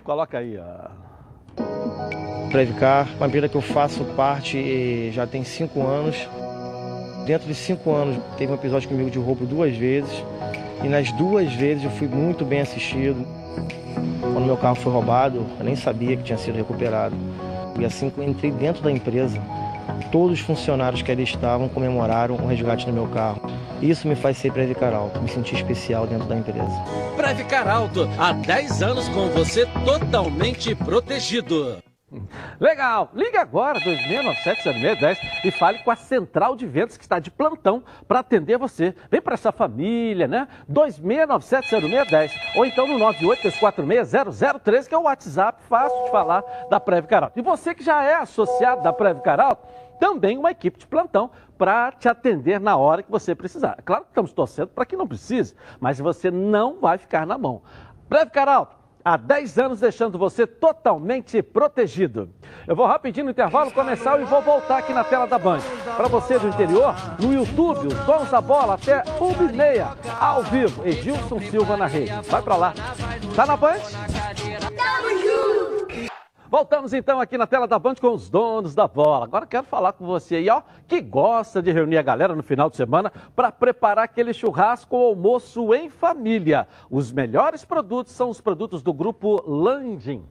[0.02, 1.05] Coloca aí, ó.
[2.50, 6.16] Previcar, uma empresa que eu faço parte eh, já tem cinco anos.
[7.26, 10.10] Dentro de cinco anos teve um episódio comigo de roubo duas vezes.
[10.82, 13.26] E nas duas vezes eu fui muito bem assistido.
[14.20, 17.16] Quando meu carro foi roubado, eu nem sabia que tinha sido recuperado.
[17.78, 19.40] E assim que eu entrei dentro da empresa,
[20.10, 23.40] todos os funcionários que ali estavam comemoraram o resgate do meu carro.
[23.82, 26.84] Isso me faz ser Previcar Alto, me sentir especial dentro da empresa.
[27.16, 31.78] Previcar Alto, há 10 anos com você totalmente protegido.
[32.60, 33.10] Legal!
[33.12, 38.20] Ligue agora, 2697-0610 e fale com a central de vendas que está de plantão para
[38.20, 38.94] atender você.
[39.10, 40.46] Vem para essa família, né?
[40.70, 47.38] 2697-0610 ou então no 983460013, que é o WhatsApp fácil de falar da Preve Caralto.
[47.38, 49.66] E você que já é associado da Preve Caralto,
[49.98, 53.78] também uma equipe de plantão para te atender na hora que você precisar.
[53.84, 57.62] Claro que estamos torcendo para que não precise, mas você não vai ficar na mão.
[58.08, 62.28] Breve Caralto, há 10 anos deixando você totalmente protegido.
[62.66, 65.60] Eu vou rapidinho no intervalo começar e vou voltar aqui na tela da Band.
[65.96, 70.42] Para você do interior, no YouTube, os Dons da Bola até 1 e meia, ao
[70.42, 72.12] vivo, Edilson Silva na rede.
[72.28, 72.74] Vai para lá.
[73.34, 73.78] Tá na Band?
[76.56, 79.26] Voltamos então aqui na tela da Band com os donos da bola.
[79.26, 82.70] Agora quero falar com você aí, ó, que gosta de reunir a galera no final
[82.70, 86.66] de semana para preparar aquele churrasco ou almoço em família.
[86.90, 90.24] Os melhores produtos são os produtos do grupo Landim.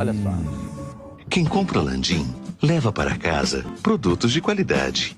[0.00, 0.30] Olha só.
[1.30, 2.26] Quem compra Landim
[2.60, 5.16] leva para casa produtos de qualidade.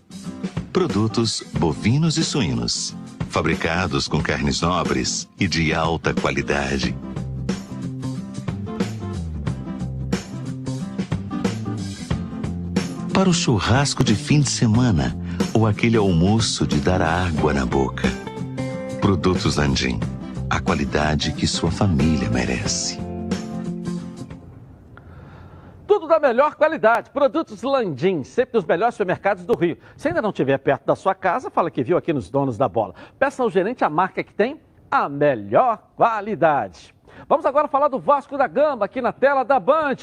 [0.75, 2.95] Produtos bovinos e suínos,
[3.31, 6.95] fabricados com carnes nobres e de alta qualidade.
[13.21, 15.15] Para o churrasco de fim de semana
[15.53, 18.09] ou aquele almoço de dar água na boca.
[18.99, 20.01] Produtos Landim,
[20.49, 22.99] a qualidade que sua família merece.
[25.87, 27.11] Tudo da melhor qualidade.
[27.11, 29.77] Produtos Landim, sempre nos melhores supermercados do Rio.
[29.99, 32.71] Se ainda não estiver perto da sua casa, fala que viu aqui nos donos da
[32.71, 32.95] bola.
[33.19, 34.59] Peça ao gerente a marca que tem
[34.91, 36.95] a melhor qualidade.
[37.29, 39.97] Vamos agora falar do Vasco da Gama aqui na tela da Band.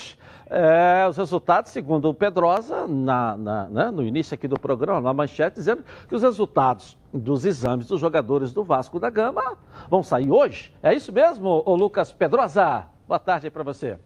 [0.50, 5.13] É, os resultados, segundo o Pedrosa, na, na, né, no início aqui do programa, na
[5.13, 9.58] manchete, dizendo que os resultados dos exames dos jogadores do Vasco da Gama
[9.89, 10.74] vão sair hoje.
[10.82, 12.86] É isso mesmo, Lucas Pedrosa?
[13.08, 13.98] Boa tarde para você.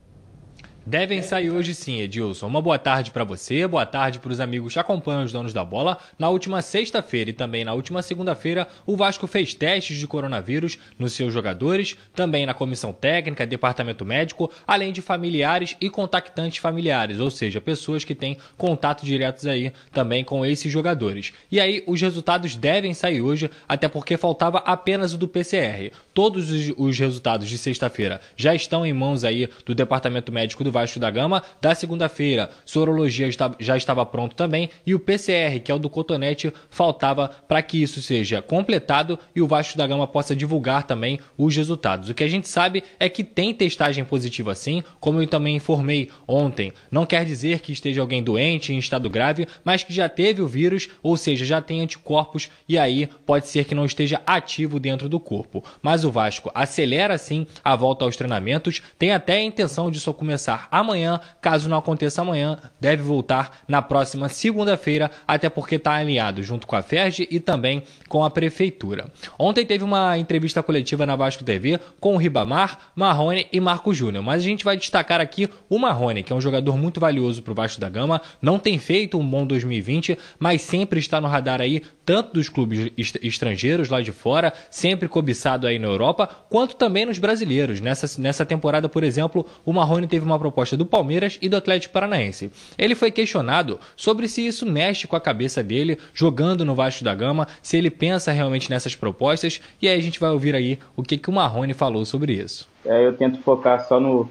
[0.83, 2.47] Devem sair hoje sim, Edilson.
[2.47, 5.63] Uma boa tarde para você, boa tarde para os amigos que acompanham os donos da
[5.63, 5.99] bola.
[6.17, 11.13] Na última sexta-feira e também na última segunda-feira, o Vasco fez testes de coronavírus nos
[11.13, 17.29] seus jogadores, também na comissão técnica, departamento médico, além de familiares e contactantes familiares, ou
[17.29, 21.31] seja, pessoas que têm contato diretos aí também com esses jogadores.
[21.51, 25.91] E aí, os resultados devem sair hoje, até porque faltava apenas o do PCR.
[26.13, 30.99] Todos os resultados de sexta-feira já estão em mãos aí do departamento médico do Vasco
[30.99, 32.49] da Gama da segunda-feira.
[32.65, 37.61] Sorologia já estava pronto também e o PCR, que é o do Cotonete, faltava para
[37.61, 42.09] que isso seja completado e o Vasco da Gama possa divulgar também os resultados.
[42.09, 46.09] O que a gente sabe é que tem testagem positiva sim, como eu também informei
[46.27, 46.73] ontem.
[46.91, 50.47] Não quer dizer que esteja alguém doente, em estado grave, mas que já teve o
[50.47, 55.07] vírus, ou seja, já tem anticorpos e aí pode ser que não esteja ativo dentro
[55.07, 55.63] do corpo.
[55.81, 60.13] Mas o Vasco acelera sim a volta aos treinamentos, tem até a intenção de só
[60.13, 61.19] começar amanhã.
[61.41, 66.75] Caso não aconteça amanhã, deve voltar na próxima segunda-feira, até porque está alinhado junto com
[66.75, 69.05] a FERJ e também com a Prefeitura.
[69.37, 74.23] Ontem teve uma entrevista coletiva na Vasco TV com o Ribamar, Marrone e Marco Júnior,
[74.23, 77.51] mas a gente vai destacar aqui o Marrone, que é um jogador muito valioso para
[77.51, 81.61] o Vasco da Gama, não tem feito um bom 2020, mas sempre está no radar
[81.61, 87.05] aí, tanto dos clubes estrangeiros lá de fora, sempre cobiçado aí na Europa, quanto também
[87.05, 87.79] nos brasileiros.
[87.79, 91.93] Nessa, nessa temporada, por exemplo, o Marrone teve uma proposta do Palmeiras e do Atlético
[91.93, 92.51] Paranaense.
[92.77, 97.13] Ele foi questionado sobre se isso mexe com a cabeça dele jogando no Vasco da
[97.13, 101.03] Gama, se ele pensa realmente nessas propostas, e aí a gente vai ouvir aí o
[101.03, 102.67] que, que o Marrone falou sobre isso.
[102.85, 104.29] É, eu tento focar só no,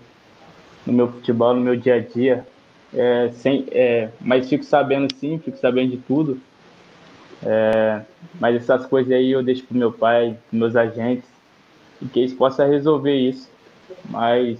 [0.87, 2.47] no meu futebol, no meu dia a dia,
[2.93, 6.41] é, sem, é, mas fico sabendo sim, fico sabendo de tudo.
[7.42, 8.03] É,
[8.38, 11.29] mas essas coisas aí eu deixo pro meu pai, meus agentes,
[12.00, 13.48] e que eles possam resolver isso.
[14.09, 14.59] Mas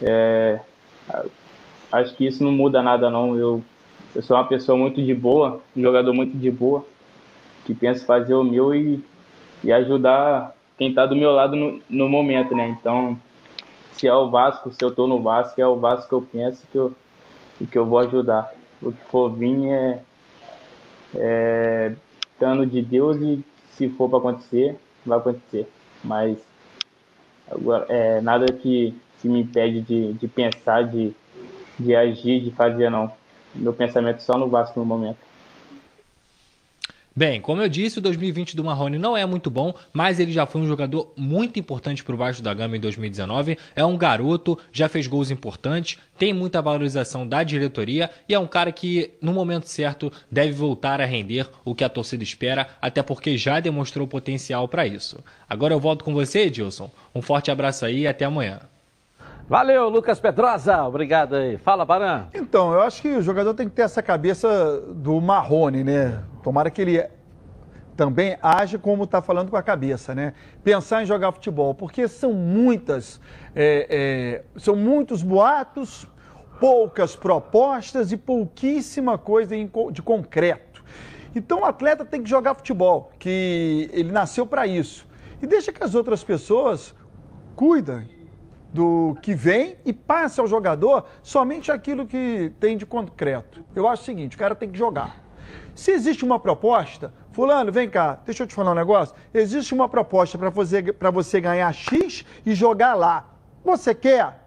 [0.00, 0.60] é,
[1.90, 3.36] acho que isso não muda nada não.
[3.36, 3.62] Eu,
[4.14, 6.84] eu sou uma pessoa muito de boa, um jogador muito de boa,
[7.64, 9.02] que pensa fazer o meu e,
[9.62, 12.68] e ajudar quem está do meu lado no, no momento, né?
[12.68, 13.18] Então,
[13.92, 16.66] se é o Vasco, se eu estou no Vasco, é o Vasco que eu penso
[16.72, 16.92] que eu,
[17.70, 18.52] que eu vou ajudar.
[18.80, 20.00] O que for vir é,
[21.14, 21.92] é
[22.68, 23.44] de Deus e
[23.76, 25.68] se for para acontecer, vai acontecer.
[26.02, 26.38] Mas
[27.50, 31.14] agora, é, nada que, que me impede de, de pensar, de,
[31.78, 33.12] de agir, de fazer, não.
[33.54, 35.18] Meu pensamento só no Vasco no momento.
[37.14, 40.46] Bem, como eu disse, o 2020 do Marrone não é muito bom, mas ele já
[40.46, 43.58] foi um jogador muito importante para o Vasco da Gama em 2019.
[43.76, 48.46] É um garoto, já fez gols importantes, tem muita valorização da diretoria e é um
[48.46, 53.02] cara que, no momento certo, deve voltar a render o que a torcida espera, até
[53.02, 55.22] porque já demonstrou potencial para isso.
[55.46, 56.90] Agora eu volto com você, Edilson.
[57.14, 58.71] Um forte abraço aí e até amanhã.
[59.52, 60.82] Valeu, Lucas Pedrosa.
[60.82, 61.58] Obrigado aí.
[61.58, 62.24] Fala, Baran.
[62.32, 66.24] Então, eu acho que o jogador tem que ter essa cabeça do Marrone, né?
[66.42, 67.06] Tomara que ele
[67.94, 70.32] também age como está falando com a cabeça, né?
[70.64, 73.20] Pensar em jogar futebol, porque são muitas,
[73.54, 76.08] é, é, são muitos boatos,
[76.58, 79.54] poucas propostas e pouquíssima coisa
[79.90, 80.82] de concreto.
[81.36, 85.06] Então o atleta tem que jogar futebol, que ele nasceu para isso.
[85.42, 86.94] E deixa que as outras pessoas
[87.54, 88.21] cuidem
[88.72, 93.62] do que vem e passe ao jogador somente aquilo que tem de concreto.
[93.74, 95.20] Eu acho o seguinte, o cara tem que jogar.
[95.74, 99.14] Se existe uma proposta, fulano, vem cá, deixa eu te falar um negócio.
[99.32, 100.82] Existe uma proposta para você,
[101.12, 103.28] você ganhar X e jogar lá.
[103.64, 104.46] Você quer?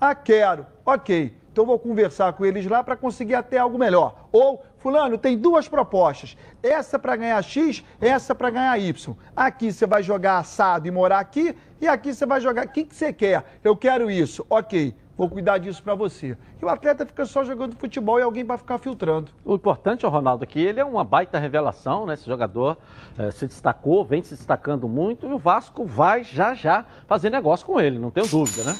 [0.00, 0.66] Ah, quero.
[0.84, 1.34] Ok.
[1.50, 4.28] Então vou conversar com eles lá para conseguir até algo melhor.
[4.32, 6.36] Ou, fulano, tem duas propostas.
[6.62, 9.16] Essa para ganhar X, essa para ganhar Y.
[9.34, 12.66] Aqui você vai jogar assado e morar aqui, e aqui você vai jogar.
[12.66, 13.42] O que, que você quer?
[13.64, 14.44] Eu quero isso.
[14.50, 14.94] Ok.
[15.16, 16.36] Vou cuidar disso para você.
[16.60, 19.30] E o atleta fica só jogando futebol e alguém vai ficar filtrando.
[19.44, 22.14] O importante, Ronaldo, aqui, ele é uma baita revelação, né?
[22.14, 22.76] Esse jogador
[23.16, 27.64] é, se destacou, vem se destacando muito e o Vasco vai já já fazer negócio
[27.64, 28.74] com ele, não tenho dúvida, né?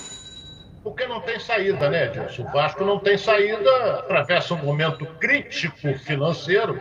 [0.84, 2.42] Porque não tem saída, né, Edilson?
[2.42, 6.78] O Vasco não tem saída, atravessa um momento crítico financeiro.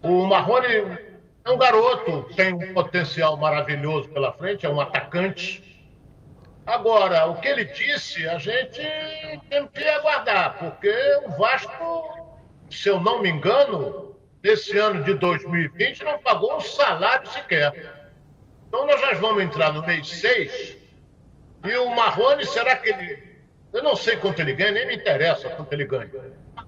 [0.00, 0.96] O Marrone
[1.44, 5.84] é um garoto, tem um potencial maravilhoso pela frente, é um atacante.
[6.64, 8.80] Agora, o que ele disse, a gente
[9.50, 10.94] tem que aguardar, porque
[11.26, 12.38] o Vasco,
[12.70, 17.96] se eu não me engano, nesse ano de 2020 não pagou um salário sequer.
[18.68, 20.81] Então nós já vamos entrar no mês 6
[21.64, 23.32] e o Marrone, será que ele.
[23.72, 26.10] Eu não sei quanto ele ganha, nem me interessa quanto ele ganha.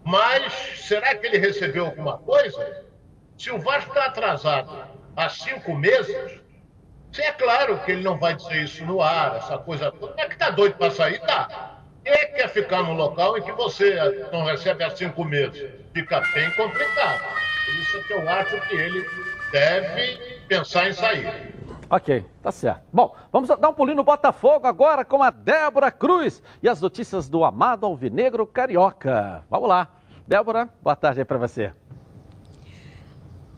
[0.05, 2.85] Mas será que ele recebeu alguma coisa?
[3.37, 6.41] Se o Vasco está atrasado há cinco meses,
[7.19, 10.15] é claro que ele não vai dizer isso no ar, essa coisa toda.
[10.17, 11.21] É que está doido para sair?
[11.21, 11.81] Tá.
[12.03, 13.95] Quem é que quer ficar num local em que você
[14.33, 15.71] não recebe há cinco meses?
[15.93, 17.23] Fica bem complicado.
[17.65, 19.09] Por isso é que eu acho que ele
[19.53, 21.55] deve pensar em sair.
[21.91, 22.83] Ok, tá certo.
[22.93, 27.29] Bom, vamos dar um pulinho no Botafogo agora com a Débora Cruz e as notícias
[27.29, 29.45] do amado Alvinegro Carioca.
[29.51, 29.89] Vamos lá.
[30.27, 31.73] Débora, boa tarde aí para você.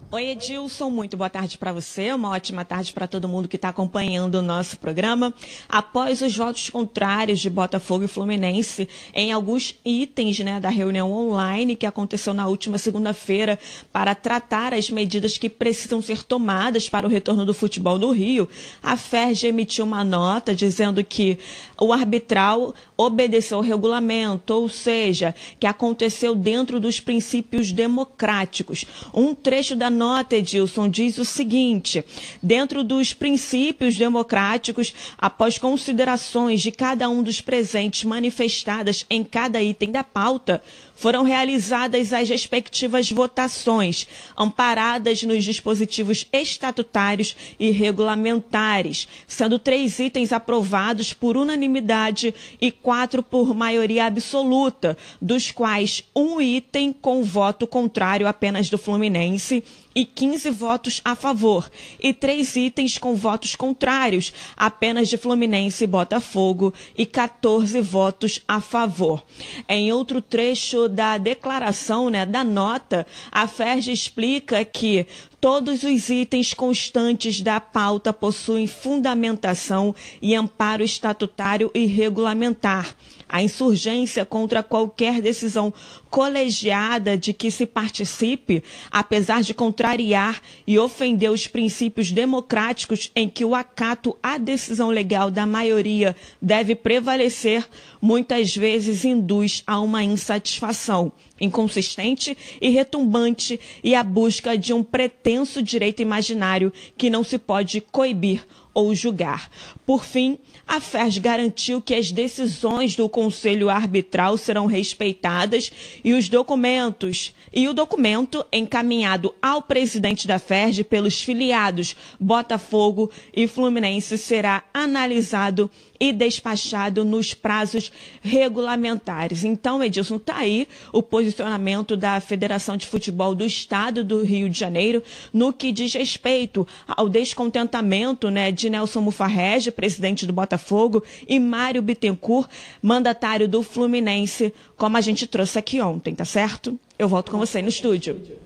[0.09, 3.71] Oi, Edilson, muito boa tarde para você, uma ótima tarde para todo mundo que está
[3.71, 5.35] acompanhando o nosso programa.
[5.69, 11.75] Após os votos contrários de Botafogo e Fluminense em alguns itens né, da reunião online
[11.75, 13.59] que aconteceu na última segunda-feira
[13.93, 18.49] para tratar as medidas que precisam ser tomadas para o retorno do futebol no Rio,
[18.81, 21.37] a FERJ emitiu uma nota dizendo que
[21.81, 28.87] o arbitral obedeceu ao regulamento, ou seja, que aconteceu dentro dos princípios democráticos.
[29.13, 30.06] Um trecho da nota,
[30.37, 32.05] Edilson, diz o seguinte:
[32.43, 39.91] dentro dos princípios democráticos, após considerações de cada um dos presentes manifestadas em cada item
[39.91, 40.63] da pauta,
[40.97, 51.13] foram realizadas as respectivas votações, amparadas nos dispositivos estatutários e regulamentares, sendo três itens aprovados
[51.13, 58.71] por unanimidade e quatro por maioria absoluta, dos quais um item com voto contrário apenas
[58.71, 59.63] do Fluminense
[59.97, 65.87] e 15 votos a favor, e três itens com votos contrários, apenas de Fluminense e
[65.87, 69.25] Botafogo, e 14 votos a favor.
[69.67, 75.07] Em outro trecho da declaração, né, da nota, a FERJ explica que
[75.39, 82.97] Todos os itens constantes da pauta possuem fundamentação e amparo estatutário e regulamentar.
[83.29, 85.75] A insurgência contra qualquer decisão
[86.09, 93.45] colegiada de que se participe, apesar de contrariar e ofender os princípios democráticos em que
[93.45, 97.69] o acato à decisão legal da maioria deve prevalecer,
[98.01, 105.63] muitas vezes induz a uma insatisfação inconsistente e retumbante e a busca de um pretenso
[105.63, 109.51] direito imaginário que não se pode coibir ou julgar.
[109.87, 115.73] Por fim, a FERJ garantiu que as decisões do Conselho Arbitral serão respeitadas
[116.05, 123.49] e os documentos e o documento encaminhado ao presidente da FERJ pelos filiados Botafogo e
[123.49, 127.91] Fluminense será analisado e despachado nos prazos
[128.21, 129.43] regulamentares.
[129.43, 134.59] Então, Edilson, está aí o posicionamento da Federação de Futebol do Estado do Rio de
[134.59, 141.41] Janeiro no que diz respeito ao descontentamento né, de Nelson Mufarrege, presidente do Botafogo, e
[141.41, 142.51] Mário Bittencourt,
[142.83, 146.79] mandatário do Fluminense, como a gente trouxe aqui ontem, tá certo?
[146.99, 148.39] Eu volto com você no estúdio.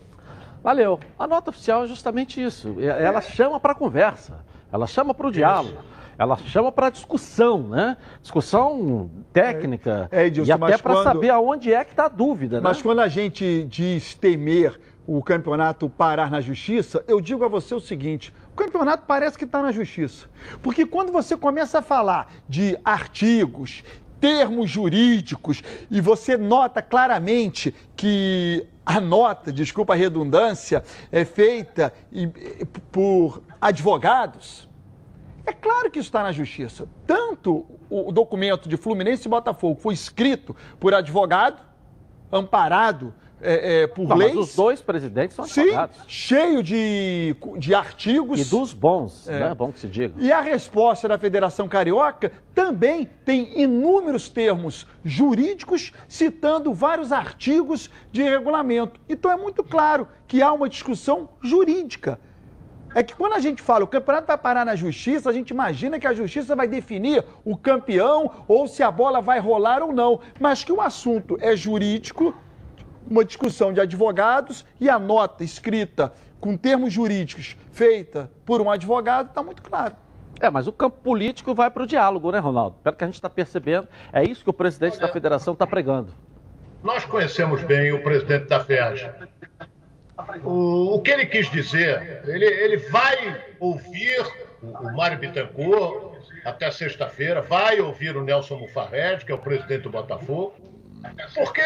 [0.63, 1.01] Valeu.
[1.19, 2.77] A nota oficial é justamente isso.
[2.81, 5.79] Ela chama para conversa, ela chama para o diálogo
[6.21, 7.97] ela chama para discussão, né?
[8.21, 11.05] Discussão técnica é, é, Edilson, e até para quando...
[11.05, 12.57] saber aonde é que está a dúvida.
[12.59, 12.63] Né?
[12.63, 17.75] Mas quando a gente diz temer o campeonato parar na justiça, eu digo a você
[17.75, 20.29] o seguinte: o campeonato parece que está na justiça.
[20.61, 23.83] Porque quando você começa a falar de artigos,
[24.21, 31.93] termos jurídicos, e você nota claramente que a nota, desculpa a redundância, é feita
[32.91, 34.69] por advogados
[35.51, 36.87] é claro que isso está na justiça.
[37.07, 41.61] Tanto o documento de Fluminense e Botafogo foi escrito por advogado,
[42.31, 44.35] amparado é, é, por Não, leis.
[44.35, 45.97] Mas os dois presidentes são advogados.
[45.97, 48.41] Sim, cheio de, de artigos.
[48.41, 49.41] E dos bons, é.
[49.41, 49.55] né?
[49.55, 50.15] Bom que se diga.
[50.19, 58.23] E a resposta da Federação Carioca também tem inúmeros termos jurídicos citando vários artigos de
[58.23, 59.01] regulamento.
[59.09, 62.19] Então é muito claro que há uma discussão jurídica
[62.95, 65.99] é que quando a gente fala o campeonato vai parar na justiça, a gente imagina
[65.99, 70.21] que a justiça vai definir o campeão ou se a bola vai rolar ou não.
[70.41, 72.35] Mas que o assunto é jurídico,
[73.11, 79.29] uma discussão de advogados e a nota escrita com termos jurídicos feita por um advogado
[79.29, 79.97] está muito claro.
[80.41, 82.77] É, mas o campo político vai para o diálogo, né, Ronaldo?
[82.83, 86.15] Pelo que a gente está percebendo, é isso que o presidente da federação está pregando.
[86.83, 89.11] Nós conhecemos bem o presidente da FEAG.
[90.43, 94.25] O, o que ele quis dizer, ele, ele vai ouvir
[94.63, 99.83] o, o Mário Bittencourt até sexta-feira, vai ouvir o Nelson Mufarred, que é o presidente
[99.83, 100.55] do Botafogo,
[101.35, 101.63] porque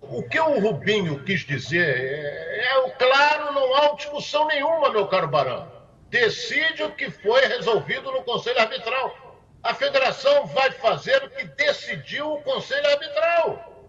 [0.00, 5.28] o que o Rubinho quis dizer é, é claro, não há discussão nenhuma, meu caro
[5.28, 5.70] Barão.
[6.08, 9.14] Decide o que foi resolvido no Conselho Arbitral.
[9.62, 13.86] A federação vai fazer o que decidiu o Conselho Arbitral.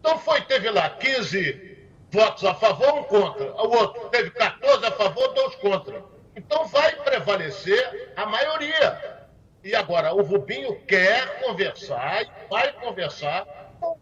[0.00, 3.52] Então foi, teve lá 15 votos a favor, um contra.
[3.54, 6.02] O outro teve 14 a favor, dois contra.
[6.34, 9.28] Então vai prevalecer a maioria.
[9.62, 13.46] E agora, o Rubinho quer conversar, vai conversar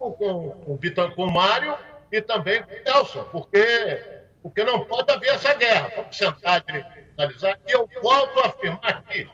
[0.00, 1.76] com, com, com, o Mário
[2.10, 5.92] e também com o Nelson, porque, porque não pode haver essa guerra.
[5.94, 6.84] Vamos sentar e
[7.18, 7.58] analisar.
[7.68, 9.28] E eu volto a afirmar aqui: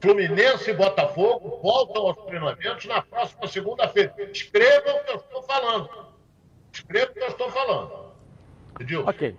[0.00, 4.14] Fluminense e Botafogo voltam aos treinamentos na próxima segunda-feira.
[4.30, 5.88] Escrevam o que eu estou falando.
[6.70, 8.12] Escrevam o que eu estou falando.
[8.78, 9.08] Edilson.
[9.08, 9.36] Ok.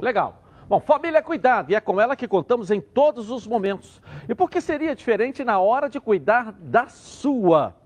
[0.00, 0.42] Legal.
[0.68, 4.00] Bom, família cuidado e é com ela que contamos em todos os momentos.
[4.28, 7.79] E por que seria diferente na hora de cuidar da sua?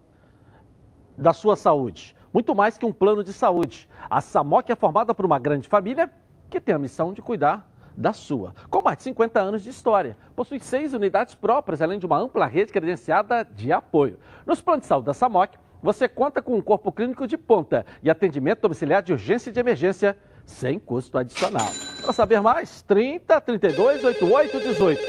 [1.17, 2.15] Da sua saúde.
[2.33, 3.89] Muito mais que um plano de saúde.
[4.11, 6.11] A SAMOC é formada por uma grande família
[6.51, 8.55] que tem a missão de cuidar da sua.
[8.69, 12.47] Com mais de 50 anos de história, possui seis unidades próprias, além de uma ampla
[12.47, 14.19] rede credenciada de apoio.
[14.45, 18.11] Nos planos de saúde da SAMOC, você conta com um corpo clínico de ponta e
[18.11, 21.69] atendimento domiciliar de urgência e de emergência sem custo adicional.
[22.03, 25.01] Para saber mais, 30 32 88 18.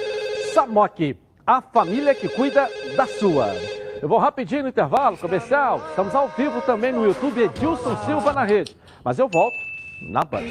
[0.53, 3.47] SAMOC, a família que cuida da sua.
[4.05, 5.81] Eu vou rapidinho no intervalo comercial.
[5.89, 8.77] Estamos ao vivo também no YouTube Edilson Silva na rede.
[9.03, 9.57] Mas eu volto
[9.99, 10.43] na Band.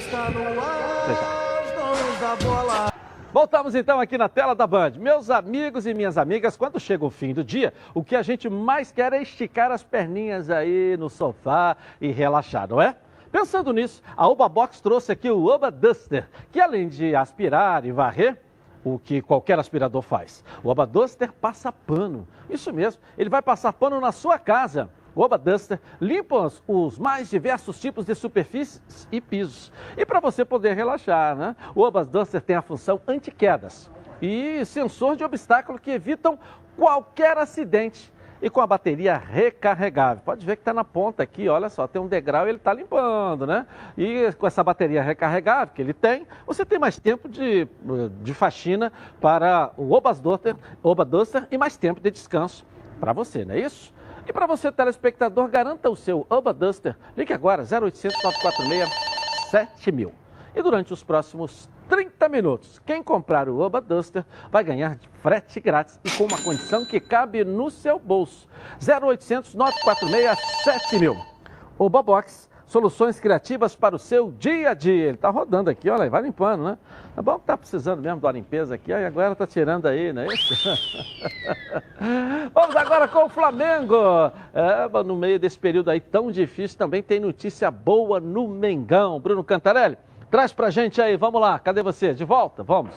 [3.33, 4.95] Voltamos então aqui na tela da Band.
[4.99, 8.51] Meus amigos e minhas amigas, quando chega o fim do dia, o que a gente
[8.51, 12.97] mais quer é esticar as perninhas aí no sofá e relaxar, não é?
[13.31, 17.93] Pensando nisso, a Oba Box trouxe aqui o Oba Duster, que além de aspirar e
[17.93, 18.37] varrer,
[18.85, 20.45] o que qualquer aspirador faz.
[20.63, 22.29] O Oba Duster passa pano.
[22.49, 24.91] Isso mesmo, ele vai passar pano na sua casa.
[25.15, 29.73] O Oba Duster limpa os mais diversos tipos de superfícies e pisos.
[29.97, 31.57] E para você poder relaxar, né?
[31.75, 36.39] O Oba Duster tem a função anti-quedas e sensor de obstáculo que evitam
[36.77, 40.23] qualquer acidente e com a bateria recarregável.
[40.25, 42.73] Pode ver que está na ponta aqui, olha só, tem um degrau e ele está
[42.73, 43.67] limpando, né?
[43.97, 47.67] E com essa bateria recarregável que ele tem, você tem mais tempo de,
[48.23, 50.15] de faxina para o Oba
[51.05, 52.65] Duster, e mais tempo de descanso
[53.01, 53.93] para você, não é isso?
[54.27, 56.97] E para você, telespectador, garanta o seu Oba Duster.
[57.17, 58.89] Ligue agora, 0800 946
[59.51, 60.13] 7000.
[60.55, 62.81] E durante os próximos 30 minutos.
[62.85, 67.45] Quem comprar o Oba Duster vai ganhar frete grátis e com uma condição que cabe
[67.45, 68.49] no seu bolso.
[68.81, 71.17] 0800 946 7000.
[71.79, 75.07] Oba Box, soluções criativas para o seu dia a dia.
[75.07, 76.79] Ele está rodando aqui, olha, vai limpando, né?
[77.15, 80.23] Tá bom que tá precisando mesmo da limpeza aqui, aí agora tá tirando aí, não
[80.23, 80.55] é isso?
[82.53, 83.97] Vamos agora com o Flamengo.
[84.53, 89.21] É, no meio desse período aí tão difícil, também tem notícia boa no Mengão.
[89.21, 89.97] Bruno Cantarelli.
[90.35, 92.13] Traz pra gente aí, vamos lá, cadê você?
[92.13, 92.65] De volta?
[92.65, 92.93] Vamos.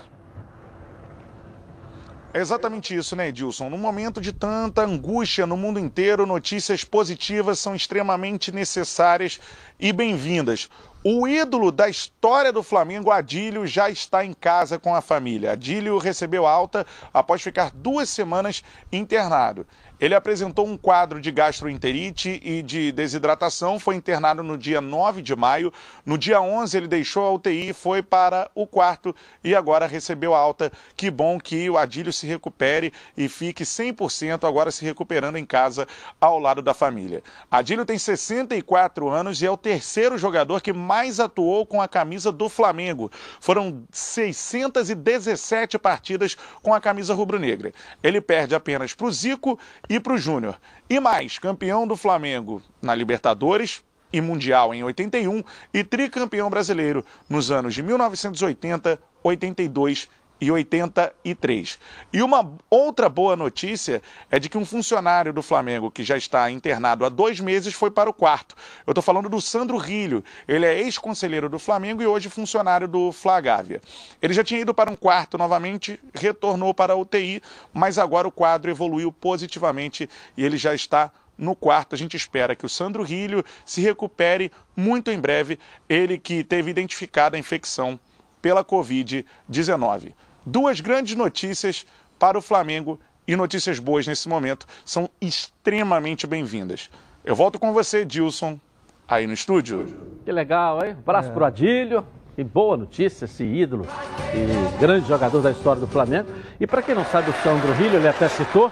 [2.34, 3.70] É exatamente isso, né, Edilson?
[3.70, 9.40] No momento de tanta angústia no mundo inteiro, notícias positivas são extremamente necessárias
[9.80, 10.68] e bem-vindas.
[11.04, 15.52] O ídolo da história do Flamengo, Adílio, já está em casa com a família.
[15.52, 19.64] Adílio recebeu alta após ficar duas semanas internado.
[20.00, 25.36] Ele apresentou um quadro de gastroenterite e de desidratação, foi internado no dia 9 de
[25.36, 25.74] maio.
[26.06, 30.72] No dia 11, ele deixou a UTI, foi para o quarto e agora recebeu alta.
[30.96, 35.88] Que bom que o Adílio se recupere e fique 100% agora se recuperando em casa
[36.22, 37.24] ao lado da família.
[37.50, 42.32] Adílio tem 64 anos e é o terceiro jogador que mais atuou com a camisa
[42.32, 43.12] do Flamengo.
[43.40, 47.74] Foram 617 partidas com a camisa rubro-negra.
[48.04, 49.58] Ele perde apenas para o Zico
[49.90, 50.60] e para o Júnior.
[50.90, 57.52] E mais, campeão do Flamengo na Libertadores e Mundial em 81 e tricampeão brasileiro nos
[57.52, 60.10] anos de 1980, 82
[60.40, 61.80] e 83.
[62.14, 66.50] E uma outra boa notícia é de que um funcionário do Flamengo que já está
[66.52, 68.56] internado há dois meses foi para o quarto.
[68.86, 70.24] Eu estou falando do Sandro Rilho.
[70.48, 73.82] Ele é ex-conselheiro do Flamengo e hoje funcionário do Flagávia.
[74.22, 77.42] Ele já tinha ido para um quarto novamente, retornou para a UTI,
[77.74, 81.94] mas agora o quadro evoluiu positivamente e ele já está no quarto.
[81.94, 86.72] A gente espera que o Sandro Rilho se recupere muito em breve, ele que teve
[86.72, 88.00] identificada a infecção
[88.42, 90.14] pela Covid-19.
[90.48, 91.86] Duas grandes notícias
[92.18, 96.90] para o Flamengo e notícias boas nesse momento são extremamente bem-vindas.
[97.26, 98.58] Eu volto com você, Dilson,
[99.06, 99.86] aí no estúdio.
[100.24, 100.96] Que legal, hein?
[100.98, 101.32] Abraço é.
[101.34, 102.08] pro Adílio.
[102.34, 103.88] Que boa notícia, esse ídolo
[104.34, 106.30] e grande jogador da história do Flamengo.
[106.60, 108.72] E para quem não sabe, o Sandro Rilho, ele até citou,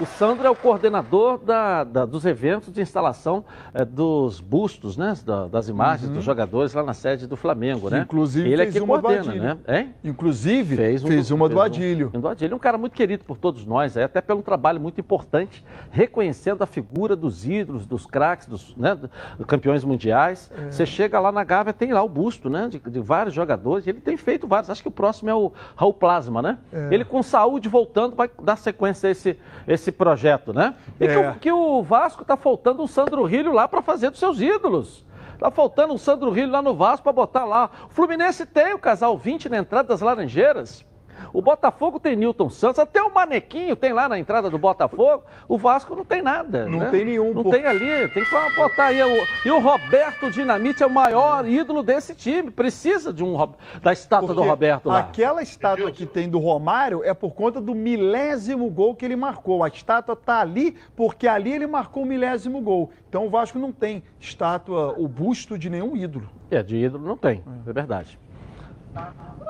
[0.00, 3.44] o Sandro é o coordenador da, da, dos eventos de instalação
[3.74, 5.14] é, dos bustos, né?
[5.24, 6.16] Da, das imagens uhum.
[6.16, 8.00] dos jogadores lá na sede do Flamengo, né?
[8.00, 9.78] Inclusive ele fez é que uma coordena, né?
[9.78, 9.94] Hein?
[10.02, 12.10] Inclusive fez, um, fez uma fez do Adílio.
[12.14, 14.80] Um, um do Adílio, um cara muito querido por todos nós, é, até pelo trabalho
[14.80, 18.98] muito importante, reconhecendo a figura dos ídolos, dos craques, dos, né,
[19.46, 20.50] campeões mundiais.
[20.56, 20.70] É.
[20.70, 22.68] Você chega lá na Gávea, tem lá o busto, né?
[22.68, 23.86] De, de, vários jogadores.
[23.86, 24.70] Ele tem feito vários.
[24.70, 26.58] Acho que o próximo é o Raul Plasma, né?
[26.72, 26.88] É.
[26.90, 30.74] Ele com saúde voltando vai dar sequência a esse, esse esse projeto, né?
[30.98, 31.08] E é.
[31.08, 34.40] que, o, que o Vasco está faltando um Sandro Rilho lá para fazer dos seus
[34.40, 35.04] ídolos.
[35.38, 37.70] Tá faltando um Sandro Rilho lá no Vasco para botar lá.
[37.90, 40.84] O Fluminense tem o casal 20 na entrada das Laranjeiras.
[41.32, 45.24] O Botafogo tem Newton Santos, até o Manequinho tem lá na entrada do Botafogo.
[45.48, 46.66] O Vasco não tem nada.
[46.66, 46.90] Não né?
[46.90, 47.32] tem nenhum.
[47.32, 48.98] Não tem ali, tem que botar aí.
[49.44, 52.50] E o Roberto Dinamite é o maior ídolo desse time.
[52.50, 53.36] Precisa de um
[53.82, 55.00] da estátua Porque do Roberto lá.
[55.00, 59.62] Aquela estátua que tem do Romário é por conta do milésimo gol que ele marcou.
[59.62, 62.90] A estátua está ali porque ali ele marcou o milésimo gol.
[63.08, 66.28] Então o Vasco não tem estátua, o busto de nenhum ídolo.
[66.50, 68.18] É, de ídolo não tem, é verdade.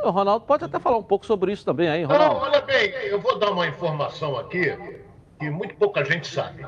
[0.04, 2.34] O Ronaldo pode até falar um pouco sobre isso também aí, Ronaldo.
[2.34, 4.76] Não, olha bem, eu vou dar uma informação aqui
[5.38, 6.66] que muito pouca gente sabe.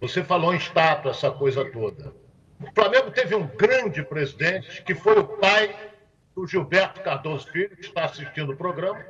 [0.00, 2.12] Você falou em estátua, essa coisa toda.
[2.60, 5.74] O Flamengo teve um grande presidente que foi o pai
[6.34, 9.04] do Gilberto Cardoso Filho, que está assistindo o programa,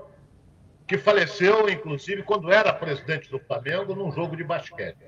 [0.87, 4.99] que faleceu, inclusive, quando era presidente do Flamengo, num jogo de basquete.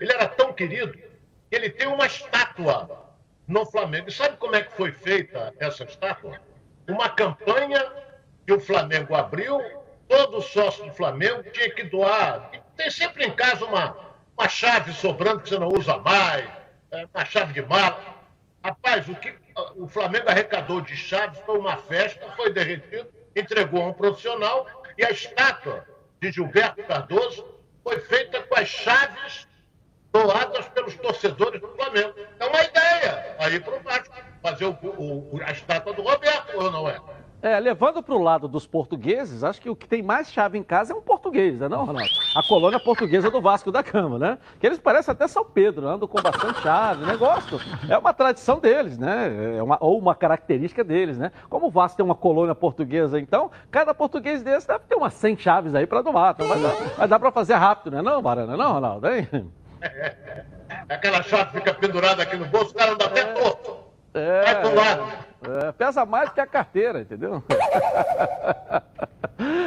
[0.00, 1.08] Ele era tão querido que
[1.50, 3.04] ele tem uma estátua
[3.46, 4.08] no Flamengo.
[4.08, 6.40] E sabe como é que foi feita essa estátua?
[6.92, 7.84] Uma campanha
[8.46, 9.58] que o Flamengo abriu,
[10.08, 12.50] todo sócio do Flamengo tinha que doar.
[12.76, 13.96] Tem sempre em casa uma,
[14.36, 16.48] uma chave sobrando que você não usa mais,
[16.90, 17.98] é, uma chave de mala.
[18.62, 19.34] Rapaz, o que
[19.76, 24.66] o Flamengo arrecadou de chaves foi uma festa, foi derretido, entregou a um profissional
[24.96, 25.86] e a estátua
[26.20, 27.46] de Gilberto Cardoso
[27.82, 29.46] foi feita com as chaves
[30.12, 32.14] doadas pelos torcedores do Flamengo.
[32.38, 34.14] É uma ideia aí para o Vasco
[34.44, 37.00] fazer o, o, a estátua do Roberto, ou não é?
[37.40, 40.62] É, levando para o lado dos portugueses, acho que o que tem mais chave em
[40.62, 42.10] casa é um português, né, não, Ronaldo?
[42.34, 44.38] A colônia portuguesa do Vasco da Cama, né?
[44.58, 47.58] Que eles parecem até São Pedro, andam com bastante chave, negócio.
[47.88, 49.56] É uma tradição deles, né?
[49.58, 51.32] É uma, ou uma característica deles, né?
[51.50, 55.36] Como o Vasco tem uma colônia portuguesa, então, cada português desse deve ter umas 100
[55.38, 56.34] chaves aí para doar.
[56.34, 58.56] Então vai dar, vai dar para fazer rápido, né, não, Barana?
[58.56, 59.06] Não, Ronaldo?
[59.08, 59.28] Hein?
[60.88, 63.83] Aquela chave fica pendurada aqui no bolso, o cara anda até torto.
[64.14, 65.24] É, lado.
[65.42, 67.42] É, pesa mais que a carteira, entendeu?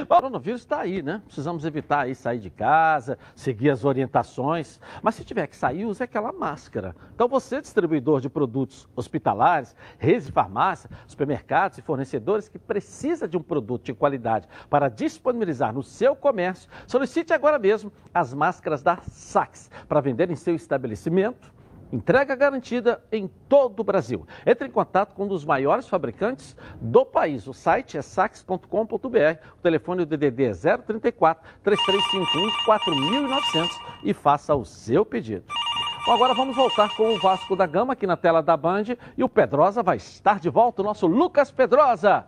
[0.02, 1.22] o coronavírus está aí, né?
[1.26, 4.80] Precisamos evitar aí sair de casa, seguir as orientações.
[5.04, 6.96] Mas se tiver que sair, use aquela máscara.
[7.14, 13.36] Então você, distribuidor de produtos hospitalares, redes de farmácia, supermercados e fornecedores que precisa de
[13.36, 18.98] um produto de qualidade para disponibilizar no seu comércio, solicite agora mesmo as máscaras da
[19.12, 21.57] Sax para vender em seu estabelecimento
[21.92, 24.28] Entrega garantida em todo o Brasil.
[24.46, 27.48] Entre em contato com um dos maiores fabricantes do país.
[27.48, 28.68] O site é sax.com.br.
[29.58, 35.46] O telefone do DDD é 034 3351 4900 e faça o seu pedido.
[36.06, 39.24] Bom, agora vamos voltar com o Vasco da Gama aqui na tela da Band e
[39.24, 42.26] o Pedrosa vai estar de volta, o nosso Lucas Pedrosa.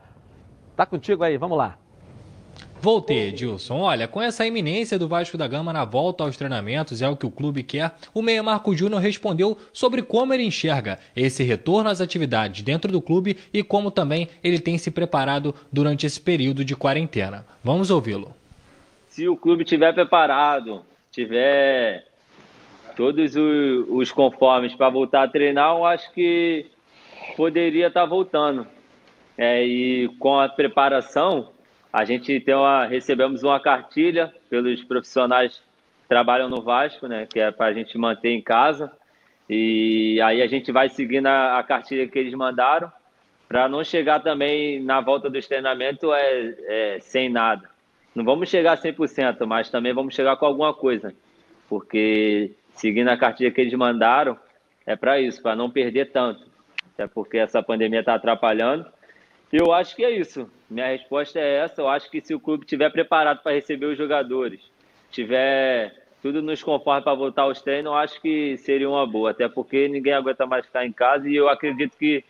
[0.75, 1.77] Tá contigo aí, vamos lá.
[2.81, 3.81] Voltei, Edilson.
[3.81, 7.25] Olha, com essa iminência do Vasco da Gama na volta aos treinamentos, é o que
[7.25, 11.99] o clube quer, o meia Marco Júnior respondeu sobre como ele enxerga esse retorno às
[11.99, 16.73] atividades dentro do clube e como também ele tem se preparado durante esse período de
[16.73, 17.45] quarentena.
[17.61, 18.33] Vamos ouvi-lo.
[19.09, 22.05] Se o clube estiver preparado, tiver
[22.95, 26.67] todos os conformes para voltar a treinar, eu acho que
[27.35, 28.65] poderia estar tá voltando.
[29.37, 31.49] É, e com a preparação,
[31.91, 37.39] a gente tem uma, recebemos uma cartilha pelos profissionais que trabalham no Vasco, né, que
[37.39, 38.91] é para a gente manter em casa.
[39.49, 42.91] E aí a gente vai seguindo a, a cartilha que eles mandaram,
[43.47, 47.67] para não chegar também na volta dos treinamentos é, é, sem nada.
[48.13, 51.15] Não vamos chegar a 100%, mas também vamos chegar com alguma coisa,
[51.67, 54.37] porque seguindo a cartilha que eles mandaram,
[54.85, 56.47] é para isso, para não perder tanto.
[56.93, 58.85] Até porque essa pandemia está atrapalhando.
[59.51, 60.49] Eu acho que é isso.
[60.69, 61.81] Minha resposta é essa.
[61.81, 64.61] Eu acho que se o clube estiver preparado para receber os jogadores,
[65.09, 69.31] tiver tudo nos conforme para voltar aos treinos, eu acho que seria uma boa.
[69.31, 72.23] Até porque ninguém aguenta mais ficar em casa e eu acredito que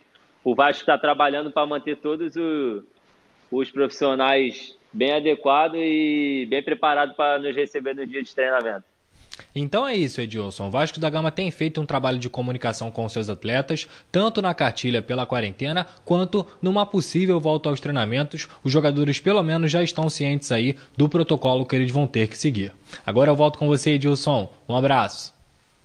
[0.44, 2.84] o Vasco está trabalhando para manter todos os,
[3.52, 8.89] os profissionais bem adequado e bem preparado para nos receber no dia de treinamento.
[9.54, 10.68] Então é isso, Edilson.
[10.68, 14.54] O Vasco da Gama tem feito um trabalho de comunicação com seus atletas, tanto na
[14.54, 18.48] cartilha pela quarentena, quanto numa possível volta aos treinamentos.
[18.64, 22.38] Os jogadores, pelo menos, já estão cientes aí do protocolo que eles vão ter que
[22.38, 22.74] seguir.
[23.06, 24.50] Agora eu volto com você, Edilson.
[24.68, 25.34] Um abraço.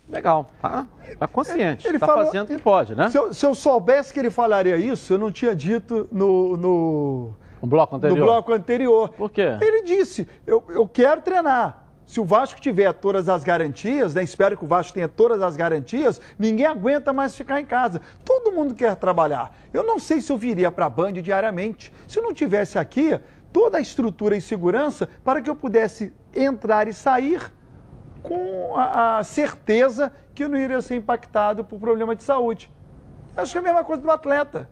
[0.09, 0.86] Legal, tá,
[1.18, 3.09] tá consciente, ele tá falou, fazendo o que pode, né?
[3.09, 7.34] Se eu, se eu, soubesse que ele falaria isso, eu não tinha dito no, no,
[7.62, 8.18] no bloco anterior.
[8.18, 9.09] No bloco anterior.
[9.09, 9.57] Por quê?
[9.62, 11.84] Ele disse, eu, eu quero treinar.
[12.07, 15.57] Se o Vasco tiver todas as garantias, né, espero que o Vasco tenha todas as
[15.57, 18.00] garantias, ninguém aguenta mais ficar em casa.
[18.24, 19.57] Todo mundo quer trabalhar.
[19.72, 21.92] Eu não sei se eu viria para a Band diariamente.
[22.07, 23.18] Se eu não tivesse aqui
[23.52, 27.40] toda a estrutura e segurança para que eu pudesse entrar e sair
[28.22, 32.70] com a, a certeza que eu não iria ser impactado por problema de saúde.
[33.36, 34.68] Acho que é a mesma coisa do atleta.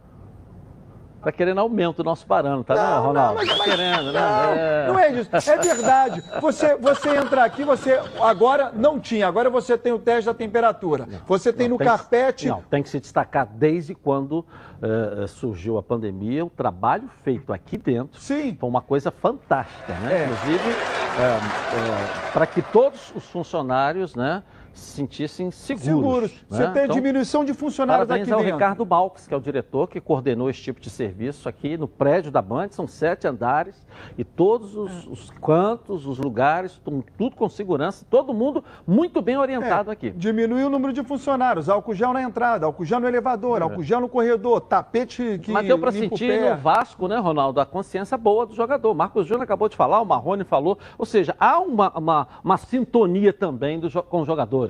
[1.22, 3.34] Tá querendo aumento do nosso parâmetro, tá, não, né, Ronaldo?
[3.38, 4.20] Não, mas, tá querendo, né?
[4.56, 4.86] É.
[4.88, 5.30] Não é isso.
[5.32, 6.24] É verdade.
[6.40, 11.06] Você, você entra aqui, você agora não tinha, agora você tem o teste da temperatura.
[11.06, 12.44] Não, você tem não, no tem carpete.
[12.44, 17.52] Que, não, tem que se destacar desde quando uh, surgiu a pandemia, o trabalho feito
[17.52, 18.56] aqui dentro Sim.
[18.58, 20.22] foi uma coisa fantástica, né?
[20.22, 20.24] É.
[20.24, 24.42] Inclusive, uh, uh, para que todos os funcionários, né?
[24.74, 25.84] Se sentissem seguros.
[25.84, 26.30] Seguros.
[26.32, 26.38] Né?
[26.50, 29.88] Você tem então, diminuição de funcionários parabéns aqui ao Ricardo Balques, que é o diretor
[29.88, 32.68] que coordenou esse tipo de serviço aqui no prédio da Band.
[32.70, 36.80] São sete andares e todos os, os cantos, os lugares,
[37.16, 38.06] tudo com segurança.
[38.08, 40.10] Todo mundo muito bem orientado é, aqui.
[40.10, 41.68] Diminuiu o número de funcionários.
[41.68, 43.64] Álcool gel na entrada, álcool gel no elevador, é.
[43.64, 47.66] álcool gel no corredor, tapete que Mas deu para sentir no Vasco, né, Ronaldo, a
[47.66, 48.94] consciência boa do jogador.
[48.94, 50.78] Marcos Júnior acabou de falar, o Marrone falou.
[50.96, 54.61] Ou seja, há uma, uma, uma sintonia também do, com os jogadores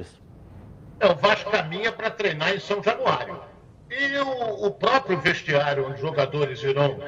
[1.00, 3.40] É, o Vasco caminha para treinar em São Januário.
[3.90, 6.98] E o, o próprio vestiário onde os jogadores irão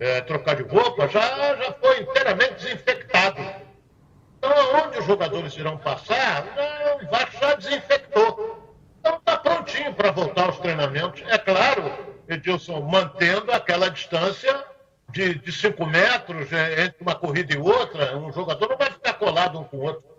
[0.00, 1.20] é, trocar de roupa já,
[1.56, 3.40] já foi inteiramente desinfectado.
[4.38, 6.44] Então, onde os jogadores irão passar,
[7.02, 8.76] o Vasco já desinfectou.
[9.00, 11.22] Então, está prontinho para voltar aos treinamentos.
[11.28, 11.92] É claro,
[12.28, 14.64] Edilson, mantendo aquela distância
[15.10, 18.16] de 5 metros é, entre uma corrida e outra.
[18.16, 20.13] Um jogador não vai ficar colado um com o outro.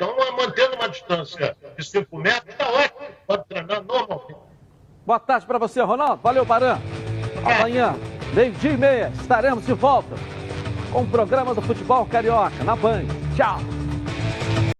[0.00, 3.06] Então, mantendo uma distância de 5 metros, está ótimo.
[3.26, 4.34] Pode treinar normalmente.
[5.04, 6.22] Boa tarde para você, Ronaldo.
[6.22, 6.78] Valeu, Baran.
[7.44, 7.94] Amanhã,
[8.32, 10.16] meio-dia e meia, estaremos de volta
[10.90, 13.04] com o programa do Futebol Carioca na Band.
[13.36, 13.79] Tchau.